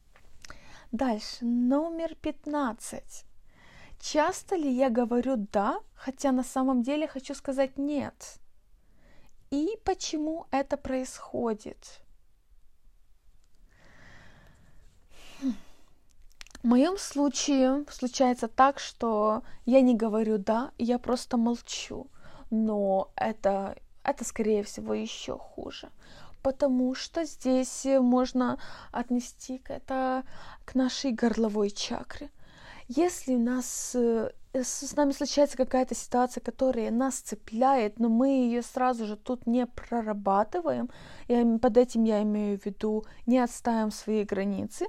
Дальше, 0.91 1.45
номер 1.45 2.15
15. 2.15 3.25
Часто 4.01 4.55
ли 4.57 4.69
я 4.69 4.89
говорю 4.89 5.37
«да», 5.37 5.79
хотя 5.95 6.33
на 6.33 6.43
самом 6.43 6.83
деле 6.83 7.07
хочу 7.07 7.33
сказать 7.33 7.77
«нет»? 7.77 8.39
И 9.51 9.79
почему 9.85 10.47
это 10.51 10.75
происходит? 10.75 12.01
В 16.61 16.65
моем 16.65 16.97
случае 16.97 17.85
случается 17.89 18.49
так, 18.49 18.77
что 18.77 19.43
я 19.65 19.79
не 19.79 19.95
говорю 19.95 20.37
«да», 20.37 20.71
я 20.77 20.99
просто 20.99 21.37
молчу. 21.37 22.07
Но 22.49 23.13
это, 23.15 23.77
это 24.03 24.25
скорее 24.25 24.63
всего, 24.63 24.93
еще 24.93 25.37
хуже 25.37 25.89
потому 26.41 26.95
что 26.95 27.25
здесь 27.25 27.85
можно 27.85 28.59
отнести 28.91 29.61
это 29.67 30.23
к 30.65 30.75
нашей 30.75 31.11
горловой 31.11 31.69
чакре. 31.69 32.29
Если 32.87 33.35
у 33.35 33.39
нас 33.39 33.93
э, 33.95 34.31
с 34.53 34.95
нами 34.95 35.11
случается 35.11 35.57
какая-то 35.57 35.95
ситуация, 35.95 36.41
которая 36.41 36.91
нас 36.91 37.15
цепляет, 37.15 37.99
но 37.99 38.09
мы 38.09 38.27
ее 38.29 38.61
сразу 38.61 39.05
же 39.05 39.15
тут 39.15 39.47
не 39.47 39.65
прорабатываем, 39.65 40.89
и 41.27 41.57
под 41.57 41.77
этим 41.77 42.03
я 42.03 42.21
имею 42.23 42.59
в 42.59 42.65
виду, 42.65 43.05
не 43.25 43.39
отставим 43.39 43.91
свои 43.91 44.23
границы. 44.23 44.87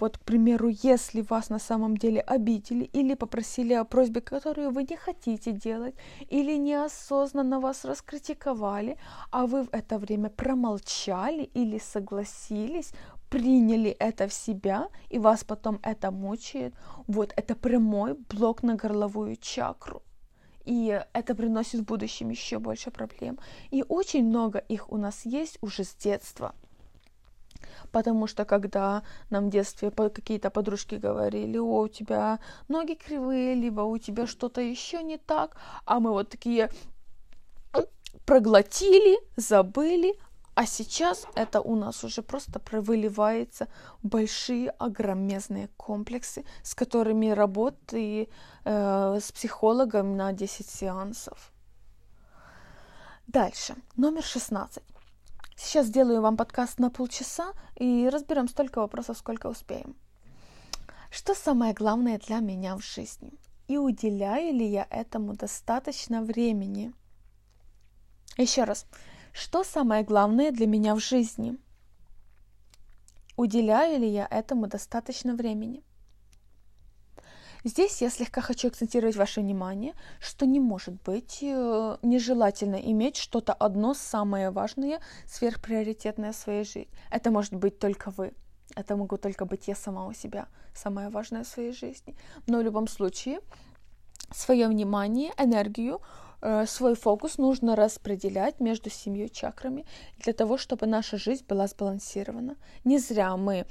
Вот, 0.00 0.18
к 0.18 0.22
примеру, 0.22 0.68
если 0.68 1.20
вас 1.22 1.48
на 1.48 1.58
самом 1.58 1.96
деле 1.96 2.20
обидели 2.20 2.84
или 2.84 3.14
попросили 3.14 3.72
о 3.74 3.84
просьбе, 3.84 4.20
которую 4.20 4.70
вы 4.70 4.82
не 4.82 4.96
хотите 4.96 5.52
делать, 5.52 5.94
или 6.28 6.56
неосознанно 6.56 7.60
вас 7.60 7.84
раскритиковали, 7.84 8.98
а 9.30 9.46
вы 9.46 9.62
в 9.62 9.68
это 9.72 9.98
время 9.98 10.30
промолчали 10.30 11.44
или 11.54 11.78
согласились, 11.78 12.92
приняли 13.34 13.90
это 13.90 14.28
в 14.28 14.32
себя, 14.32 14.88
и 15.10 15.18
вас 15.18 15.42
потом 15.42 15.80
это 15.82 16.12
мучает, 16.12 16.72
вот 17.08 17.32
это 17.36 17.56
прямой 17.56 18.14
блок 18.14 18.62
на 18.62 18.76
горловую 18.76 19.36
чакру. 19.36 20.02
И 20.64 21.02
это 21.12 21.34
приносит 21.34 21.80
в 21.80 21.84
будущем 21.84 22.30
еще 22.30 22.60
больше 22.60 22.92
проблем. 22.92 23.40
И 23.72 23.84
очень 23.88 24.24
много 24.24 24.58
их 24.58 24.92
у 24.92 24.96
нас 24.96 25.26
есть 25.26 25.58
уже 25.62 25.82
с 25.82 25.96
детства. 25.96 26.54
Потому 27.90 28.28
что 28.28 28.44
когда 28.44 29.02
нам 29.30 29.48
в 29.48 29.50
детстве 29.50 29.90
какие-то 29.90 30.50
подружки 30.50 30.94
говорили, 30.94 31.58
о, 31.58 31.80
у 31.80 31.88
тебя 31.88 32.38
ноги 32.68 32.94
кривые, 32.94 33.56
либо 33.56 33.80
у 33.80 33.98
тебя 33.98 34.28
что-то 34.28 34.60
еще 34.60 35.02
не 35.02 35.18
так, 35.18 35.56
а 35.86 35.98
мы 35.98 36.12
вот 36.12 36.28
такие 36.28 36.70
проглотили, 38.26 39.18
забыли, 39.36 40.14
а 40.54 40.66
сейчас 40.66 41.26
это 41.34 41.60
у 41.60 41.74
нас 41.74 42.04
уже 42.04 42.22
просто 42.22 42.60
выливается 42.70 43.68
большие 44.02 44.70
огромезные 44.70 45.68
комплексы, 45.76 46.44
с 46.62 46.74
которыми 46.74 47.30
работы 47.30 48.28
э, 48.64 49.18
с 49.20 49.32
психологом 49.32 50.16
на 50.16 50.32
10 50.32 50.68
сеансов. 50.68 51.52
Дальше, 53.26 53.74
номер 53.96 54.22
16. 54.22 54.82
Сейчас 55.56 55.86
сделаю 55.86 56.20
вам 56.20 56.36
подкаст 56.36 56.78
на 56.78 56.90
полчаса 56.90 57.52
и 57.76 58.08
разберем 58.12 58.48
столько 58.48 58.78
вопросов, 58.78 59.18
сколько 59.18 59.48
успеем. 59.48 59.96
Что 61.10 61.34
самое 61.34 61.74
главное 61.74 62.18
для 62.18 62.38
меня 62.38 62.76
в 62.76 62.84
жизни? 62.84 63.32
И 63.66 63.78
уделяю 63.78 64.52
ли 64.52 64.66
я 64.66 64.86
этому 64.90 65.34
достаточно 65.34 66.22
времени? 66.22 66.92
Еще 68.36 68.64
раз, 68.64 68.86
что 69.34 69.64
самое 69.64 70.04
главное 70.04 70.52
для 70.52 70.68
меня 70.68 70.94
в 70.94 71.00
жизни? 71.00 71.58
Уделяю 73.36 73.98
ли 73.98 74.08
я 74.08 74.28
этому 74.30 74.68
достаточно 74.68 75.34
времени? 75.34 75.82
Здесь 77.64 78.00
я 78.00 78.10
слегка 78.10 78.42
хочу 78.42 78.68
акцентировать 78.68 79.16
ваше 79.16 79.40
внимание, 79.40 79.94
что 80.20 80.46
не 80.46 80.60
может 80.60 81.02
быть 81.02 81.38
э, 81.42 81.96
нежелательно 82.02 82.76
иметь 82.76 83.16
что-то 83.16 83.52
одно 83.52 83.92
самое 83.94 84.50
важное, 84.50 85.00
сверхприоритетное 85.26 86.30
в 86.30 86.36
своей 86.36 86.64
жизни. 86.64 86.88
Это 87.10 87.32
может 87.32 87.54
быть 87.54 87.80
только 87.80 88.10
вы. 88.10 88.34
Это 88.76 88.94
могу 88.96 89.16
только 89.16 89.46
быть 89.46 89.66
я 89.66 89.74
сама 89.74 90.06
у 90.06 90.12
себя, 90.12 90.46
самое 90.74 91.08
важное 91.08 91.42
в 91.42 91.48
своей 91.48 91.72
жизни. 91.72 92.16
Но 92.46 92.58
в 92.58 92.62
любом 92.62 92.86
случае, 92.86 93.40
свое 94.30 94.68
внимание, 94.68 95.32
энергию 95.38 96.00
свой 96.66 96.94
фокус 96.94 97.38
нужно 97.38 97.76
распределять 97.76 98.60
между 98.60 98.90
семью 98.90 99.28
чакрами 99.28 99.86
для 100.18 100.32
того, 100.32 100.58
чтобы 100.58 100.86
наша 100.86 101.16
жизнь 101.16 101.44
была 101.48 101.66
сбалансирована. 101.66 102.56
Не 102.84 102.98
зря 102.98 103.36
мы 103.36 103.66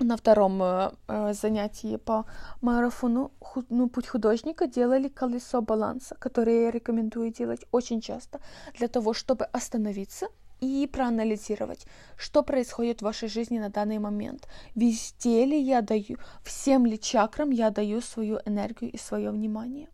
на 0.00 0.16
втором 0.16 0.62
э, 0.62 0.90
э 1.08 1.32
занятии 1.32 1.96
по 1.96 2.24
марафону 2.60 3.30
ну, 3.70 3.88
«Путь 3.88 4.08
художника» 4.08 4.66
делали 4.66 5.08
колесо 5.08 5.62
баланса, 5.62 6.16
которое 6.18 6.64
я 6.64 6.70
рекомендую 6.70 7.32
делать 7.32 7.64
очень 7.72 8.00
часто 8.00 8.40
для 8.78 8.88
того, 8.88 9.14
чтобы 9.14 9.46
остановиться 9.46 10.26
и 10.60 10.88
проанализировать, 10.92 11.86
что 12.16 12.42
происходит 12.42 13.00
в 13.00 13.04
вашей 13.04 13.28
жизни 13.28 13.58
на 13.58 13.68
данный 13.68 13.98
момент. 13.98 14.48
Везде 14.74 15.44
ли 15.44 15.58
я 15.58 15.82
даю, 15.82 16.18
всем 16.44 16.86
ли 16.86 16.98
чакрам 16.98 17.50
я 17.50 17.70
даю 17.70 18.00
свою 18.00 18.38
энергию 18.44 18.90
и 18.92 18.98
свое 18.98 19.30
внимание. 19.30 19.88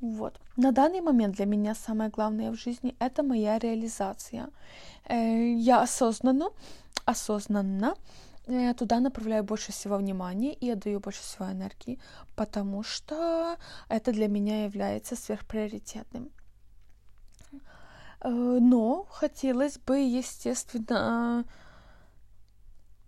Вот. 0.00 0.40
На 0.56 0.72
данный 0.72 1.02
момент 1.02 1.36
для 1.36 1.46
меня 1.46 1.74
самое 1.74 2.10
главное 2.10 2.50
в 2.50 2.54
жизни 2.54 2.96
это 2.98 3.22
моя 3.22 3.58
реализация. 3.58 4.48
Э, 5.04 5.52
я 5.52 5.82
осознанно, 5.82 6.50
осознанно 7.04 7.94
э, 8.46 8.72
туда 8.74 9.00
направляю 9.00 9.44
больше 9.44 9.72
всего 9.72 9.96
внимания 9.96 10.54
и 10.54 10.70
отдаю 10.70 11.00
больше 11.00 11.22
всего 11.22 11.50
энергии, 11.50 11.98
потому 12.34 12.82
что 12.82 13.56
это 13.88 14.12
для 14.12 14.28
меня 14.28 14.64
является 14.64 15.16
сверхприоритетным. 15.16 16.30
Э, 18.22 18.28
но 18.30 19.06
хотелось 19.10 19.78
бы, 19.78 19.98
естественно, 19.98 21.44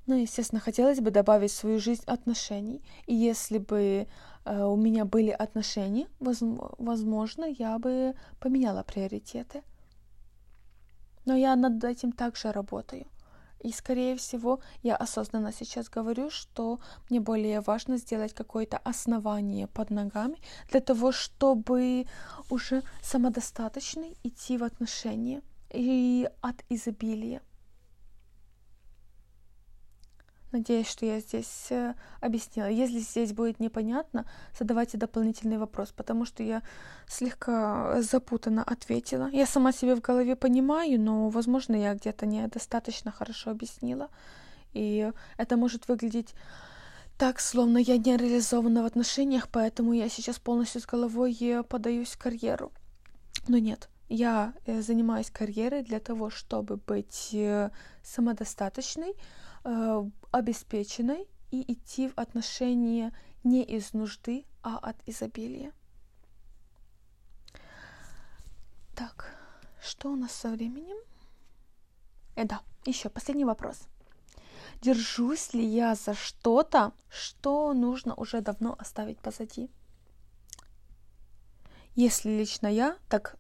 ну, 0.07 0.14
естественно, 0.14 0.61
хотелось 0.61 1.00
бы 1.00 1.11
добавить 1.11 1.52
в 1.52 1.57
свою 1.57 1.78
жизнь 1.78 2.02
отношений. 2.07 2.83
И 3.07 3.14
если 3.14 3.57
бы 3.59 4.09
у 4.44 4.76
меня 4.76 5.05
были 5.05 5.31
отношения, 5.31 6.07
возможно, 6.18 7.44
я 7.44 7.78
бы 7.78 8.14
поменяла 8.40 8.83
приоритеты. 8.83 9.62
Но 11.24 11.37
я 11.37 11.55
над 11.57 11.85
этим 11.85 12.12
также 12.12 12.50
работаю. 12.52 13.07
И, 13.61 13.70
скорее 13.70 14.16
всего, 14.16 14.59
я 14.83 14.96
осознанно 14.96 15.52
сейчас 15.52 15.88
говорю, 15.88 16.31
что 16.31 16.81
мне 17.09 17.20
более 17.20 17.61
важно 17.61 17.96
сделать 17.96 18.35
какое-то 18.35 18.78
основание 18.78 19.68
под 19.68 19.90
ногами 19.90 20.38
для 20.70 20.81
того, 20.81 21.12
чтобы 21.12 22.07
уже 22.50 22.83
самодостаточно 23.00 24.05
идти 24.24 24.59
в 24.59 24.64
отношения 24.64 25.42
и 25.70 26.28
от 26.40 26.64
изобилия. 26.70 27.40
Надеюсь, 30.53 30.87
что 30.87 31.07
я 31.07 31.19
здесь 31.21 31.69
э, 31.71 31.95
объяснила. 32.21 32.67
Если 32.67 32.99
здесь 32.99 33.33
будет 33.33 33.59
непонятно, 33.59 34.27
задавайте 34.59 34.99
дополнительный 34.99 35.57
вопрос, 35.57 35.93
потому 35.93 36.27
что 36.27 36.43
я 36.43 36.62
слегка 37.09 38.03
запутанно 38.03 38.62
ответила. 38.62 39.31
Я 39.33 39.47
сама 39.47 39.73
себе 39.73 39.95
в 39.95 40.03
голове 40.03 40.37
понимаю, 40.37 41.01
но, 41.01 41.31
возможно, 41.31 41.75
я 41.75 41.95
где-то 41.95 42.27
недостаточно 42.27 43.11
хорошо 43.11 43.51
объяснила. 43.51 44.11
И 44.75 45.11
это 45.38 45.57
может 45.57 45.88
выглядеть 45.88 46.35
так, 47.17 47.41
словно 47.41 47.79
я 47.79 47.97
не 47.97 48.15
реализована 48.19 48.83
в 48.83 48.87
отношениях, 48.87 49.49
поэтому 49.51 49.95
я 49.95 50.11
сейчас 50.11 50.38
полностью 50.38 50.83
с 50.83 50.87
головой 50.87 51.35
э, 51.41 51.62
подаюсь 51.62 52.11
в 52.11 52.19
карьеру. 52.19 52.73
Но 53.49 53.57
нет, 53.57 53.88
я 54.11 54.53
э, 54.67 54.83
занимаюсь 54.83 55.31
карьерой 55.31 55.83
для 55.83 55.99
того, 55.99 56.29
чтобы 56.29 56.77
быть 56.77 57.35
самодостаточной, 58.03 59.15
э, 59.64 60.11
обеспеченной 60.31 61.29
и 61.51 61.72
идти 61.72 62.09
в 62.09 62.18
отношения 62.18 63.12
не 63.44 63.62
из 63.62 63.92
нужды, 63.92 64.44
а 64.62 64.79
от 64.79 64.96
изобилия. 65.07 65.72
Так, 68.94 69.35
что 69.81 70.12
у 70.12 70.16
нас 70.16 70.33
со 70.33 70.51
временем? 70.51 70.96
Э, 72.37 72.44
да, 72.44 72.61
еще 72.87 73.09
последний 73.09 73.44
вопрос. 73.44 73.83
Держусь 74.81 75.55
ли 75.55 75.64
я 75.64 75.94
за 75.94 76.14
что-то, 76.14 76.92
что 77.09 77.72
нужно 77.72 78.14
уже 78.14 78.40
давно 78.40 78.75
оставить 78.79 79.18
позади? 79.18 79.70
Если 81.94 82.31
лично 82.31 82.68
я, 82.68 82.96
так 83.09 83.37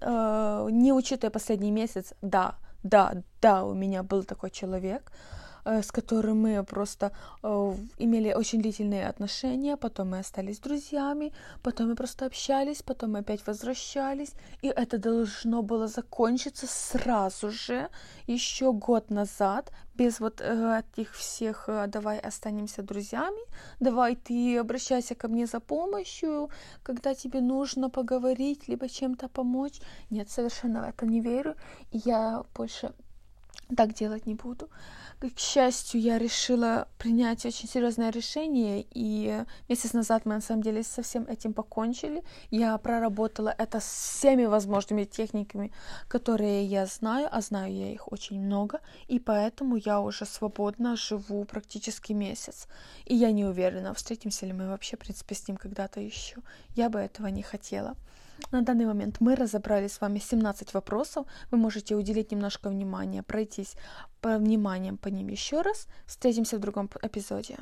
э, 0.00 0.68
не 0.70 0.92
учитывая 0.92 1.30
последний 1.30 1.70
месяц, 1.70 2.14
да, 2.22 2.56
да, 2.82 3.22
да, 3.40 3.64
у 3.64 3.74
меня 3.74 4.02
был 4.02 4.24
такой 4.24 4.50
человек, 4.50 5.12
Э, 5.12 5.43
с 5.64 5.90
которым 5.92 6.42
мы 6.42 6.62
просто 6.64 7.12
э, 7.42 7.74
имели 7.98 8.32
очень 8.32 8.60
длительные 8.60 9.08
отношения, 9.08 9.76
потом 9.76 10.10
мы 10.10 10.18
остались 10.18 10.58
друзьями, 10.58 11.32
потом 11.62 11.88
мы 11.88 11.94
просто 11.94 12.26
общались, 12.26 12.82
потом 12.82 13.12
мы 13.12 13.20
опять 13.20 13.46
возвращались, 13.46 14.32
и 14.62 14.68
это 14.68 14.98
должно 14.98 15.62
было 15.62 15.86
закончиться 15.86 16.66
сразу 16.66 17.50
же, 17.50 17.88
еще 18.26 18.72
год 18.72 19.10
назад, 19.10 19.72
без 19.94 20.20
вот 20.20 20.40
э, 20.40 20.82
этих 20.96 21.14
всех 21.14 21.68
«давай 21.88 22.18
останемся 22.18 22.82
друзьями», 22.82 23.40
«давай 23.80 24.16
ты 24.16 24.58
обращайся 24.58 25.14
ко 25.14 25.28
мне 25.28 25.46
за 25.46 25.60
помощью», 25.60 26.50
когда 26.82 27.14
тебе 27.14 27.40
нужно 27.40 27.90
поговорить, 27.90 28.68
либо 28.68 28.88
чем-то 28.88 29.28
помочь. 29.28 29.80
Нет, 30.10 30.30
совершенно 30.30 30.80
в 30.80 30.88
это 30.88 31.06
не 31.06 31.20
верю, 31.20 31.54
и 31.92 32.00
я 32.04 32.42
больше 32.54 32.92
так 33.76 33.94
делать 33.94 34.26
не 34.26 34.34
буду. 34.34 34.68
К 35.30 35.38
счастью, 35.38 36.02
я 36.02 36.18
решила 36.18 36.86
принять 36.98 37.46
очень 37.46 37.66
серьезное 37.66 38.10
решение, 38.10 38.84
и 38.90 39.44
месяц 39.70 39.94
назад 39.94 40.26
мы 40.26 40.34
на 40.34 40.42
самом 40.42 40.62
деле 40.62 40.82
со 40.82 41.00
всем 41.00 41.24
этим 41.26 41.54
покончили. 41.54 42.22
Я 42.50 42.76
проработала 42.76 43.54
это 43.56 43.80
с 43.80 43.84
всеми 43.84 44.44
возможными 44.44 45.04
техниками, 45.04 45.72
которые 46.08 46.66
я 46.66 46.84
знаю, 46.84 47.28
а 47.32 47.40
знаю 47.40 47.72
я 47.72 47.90
их 47.90 48.12
очень 48.12 48.38
много, 48.38 48.80
и 49.08 49.18
поэтому 49.18 49.76
я 49.76 50.02
уже 50.02 50.26
свободно 50.26 50.94
живу 50.94 51.46
практически 51.46 52.12
месяц. 52.12 52.68
И 53.06 53.14
я 53.14 53.32
не 53.32 53.46
уверена, 53.46 53.94
встретимся 53.94 54.44
ли 54.44 54.52
мы 54.52 54.68
вообще, 54.68 54.96
в 54.96 55.00
принципе, 55.00 55.34
с 55.34 55.48
ним 55.48 55.56
когда-то 55.56 56.00
еще. 56.00 56.36
Я 56.76 56.90
бы 56.90 56.98
этого 56.98 57.28
не 57.28 57.42
хотела. 57.42 57.96
На 58.50 58.62
данный 58.62 58.86
момент 58.86 59.20
мы 59.20 59.34
разобрали 59.36 59.88
с 59.88 60.00
вами 60.00 60.18
17 60.18 60.74
вопросов. 60.74 61.26
Вы 61.50 61.58
можете 61.58 61.96
уделить 61.96 62.32
немножко 62.32 62.68
внимания, 62.68 63.22
пройтись 63.22 63.74
по 64.20 64.38
вниманием 64.38 64.96
по 64.96 65.08
ним 65.08 65.28
еще 65.28 65.62
раз. 65.62 65.88
Встретимся 66.06 66.56
в 66.56 66.60
другом 66.60 66.90
эпизоде. 67.02 67.56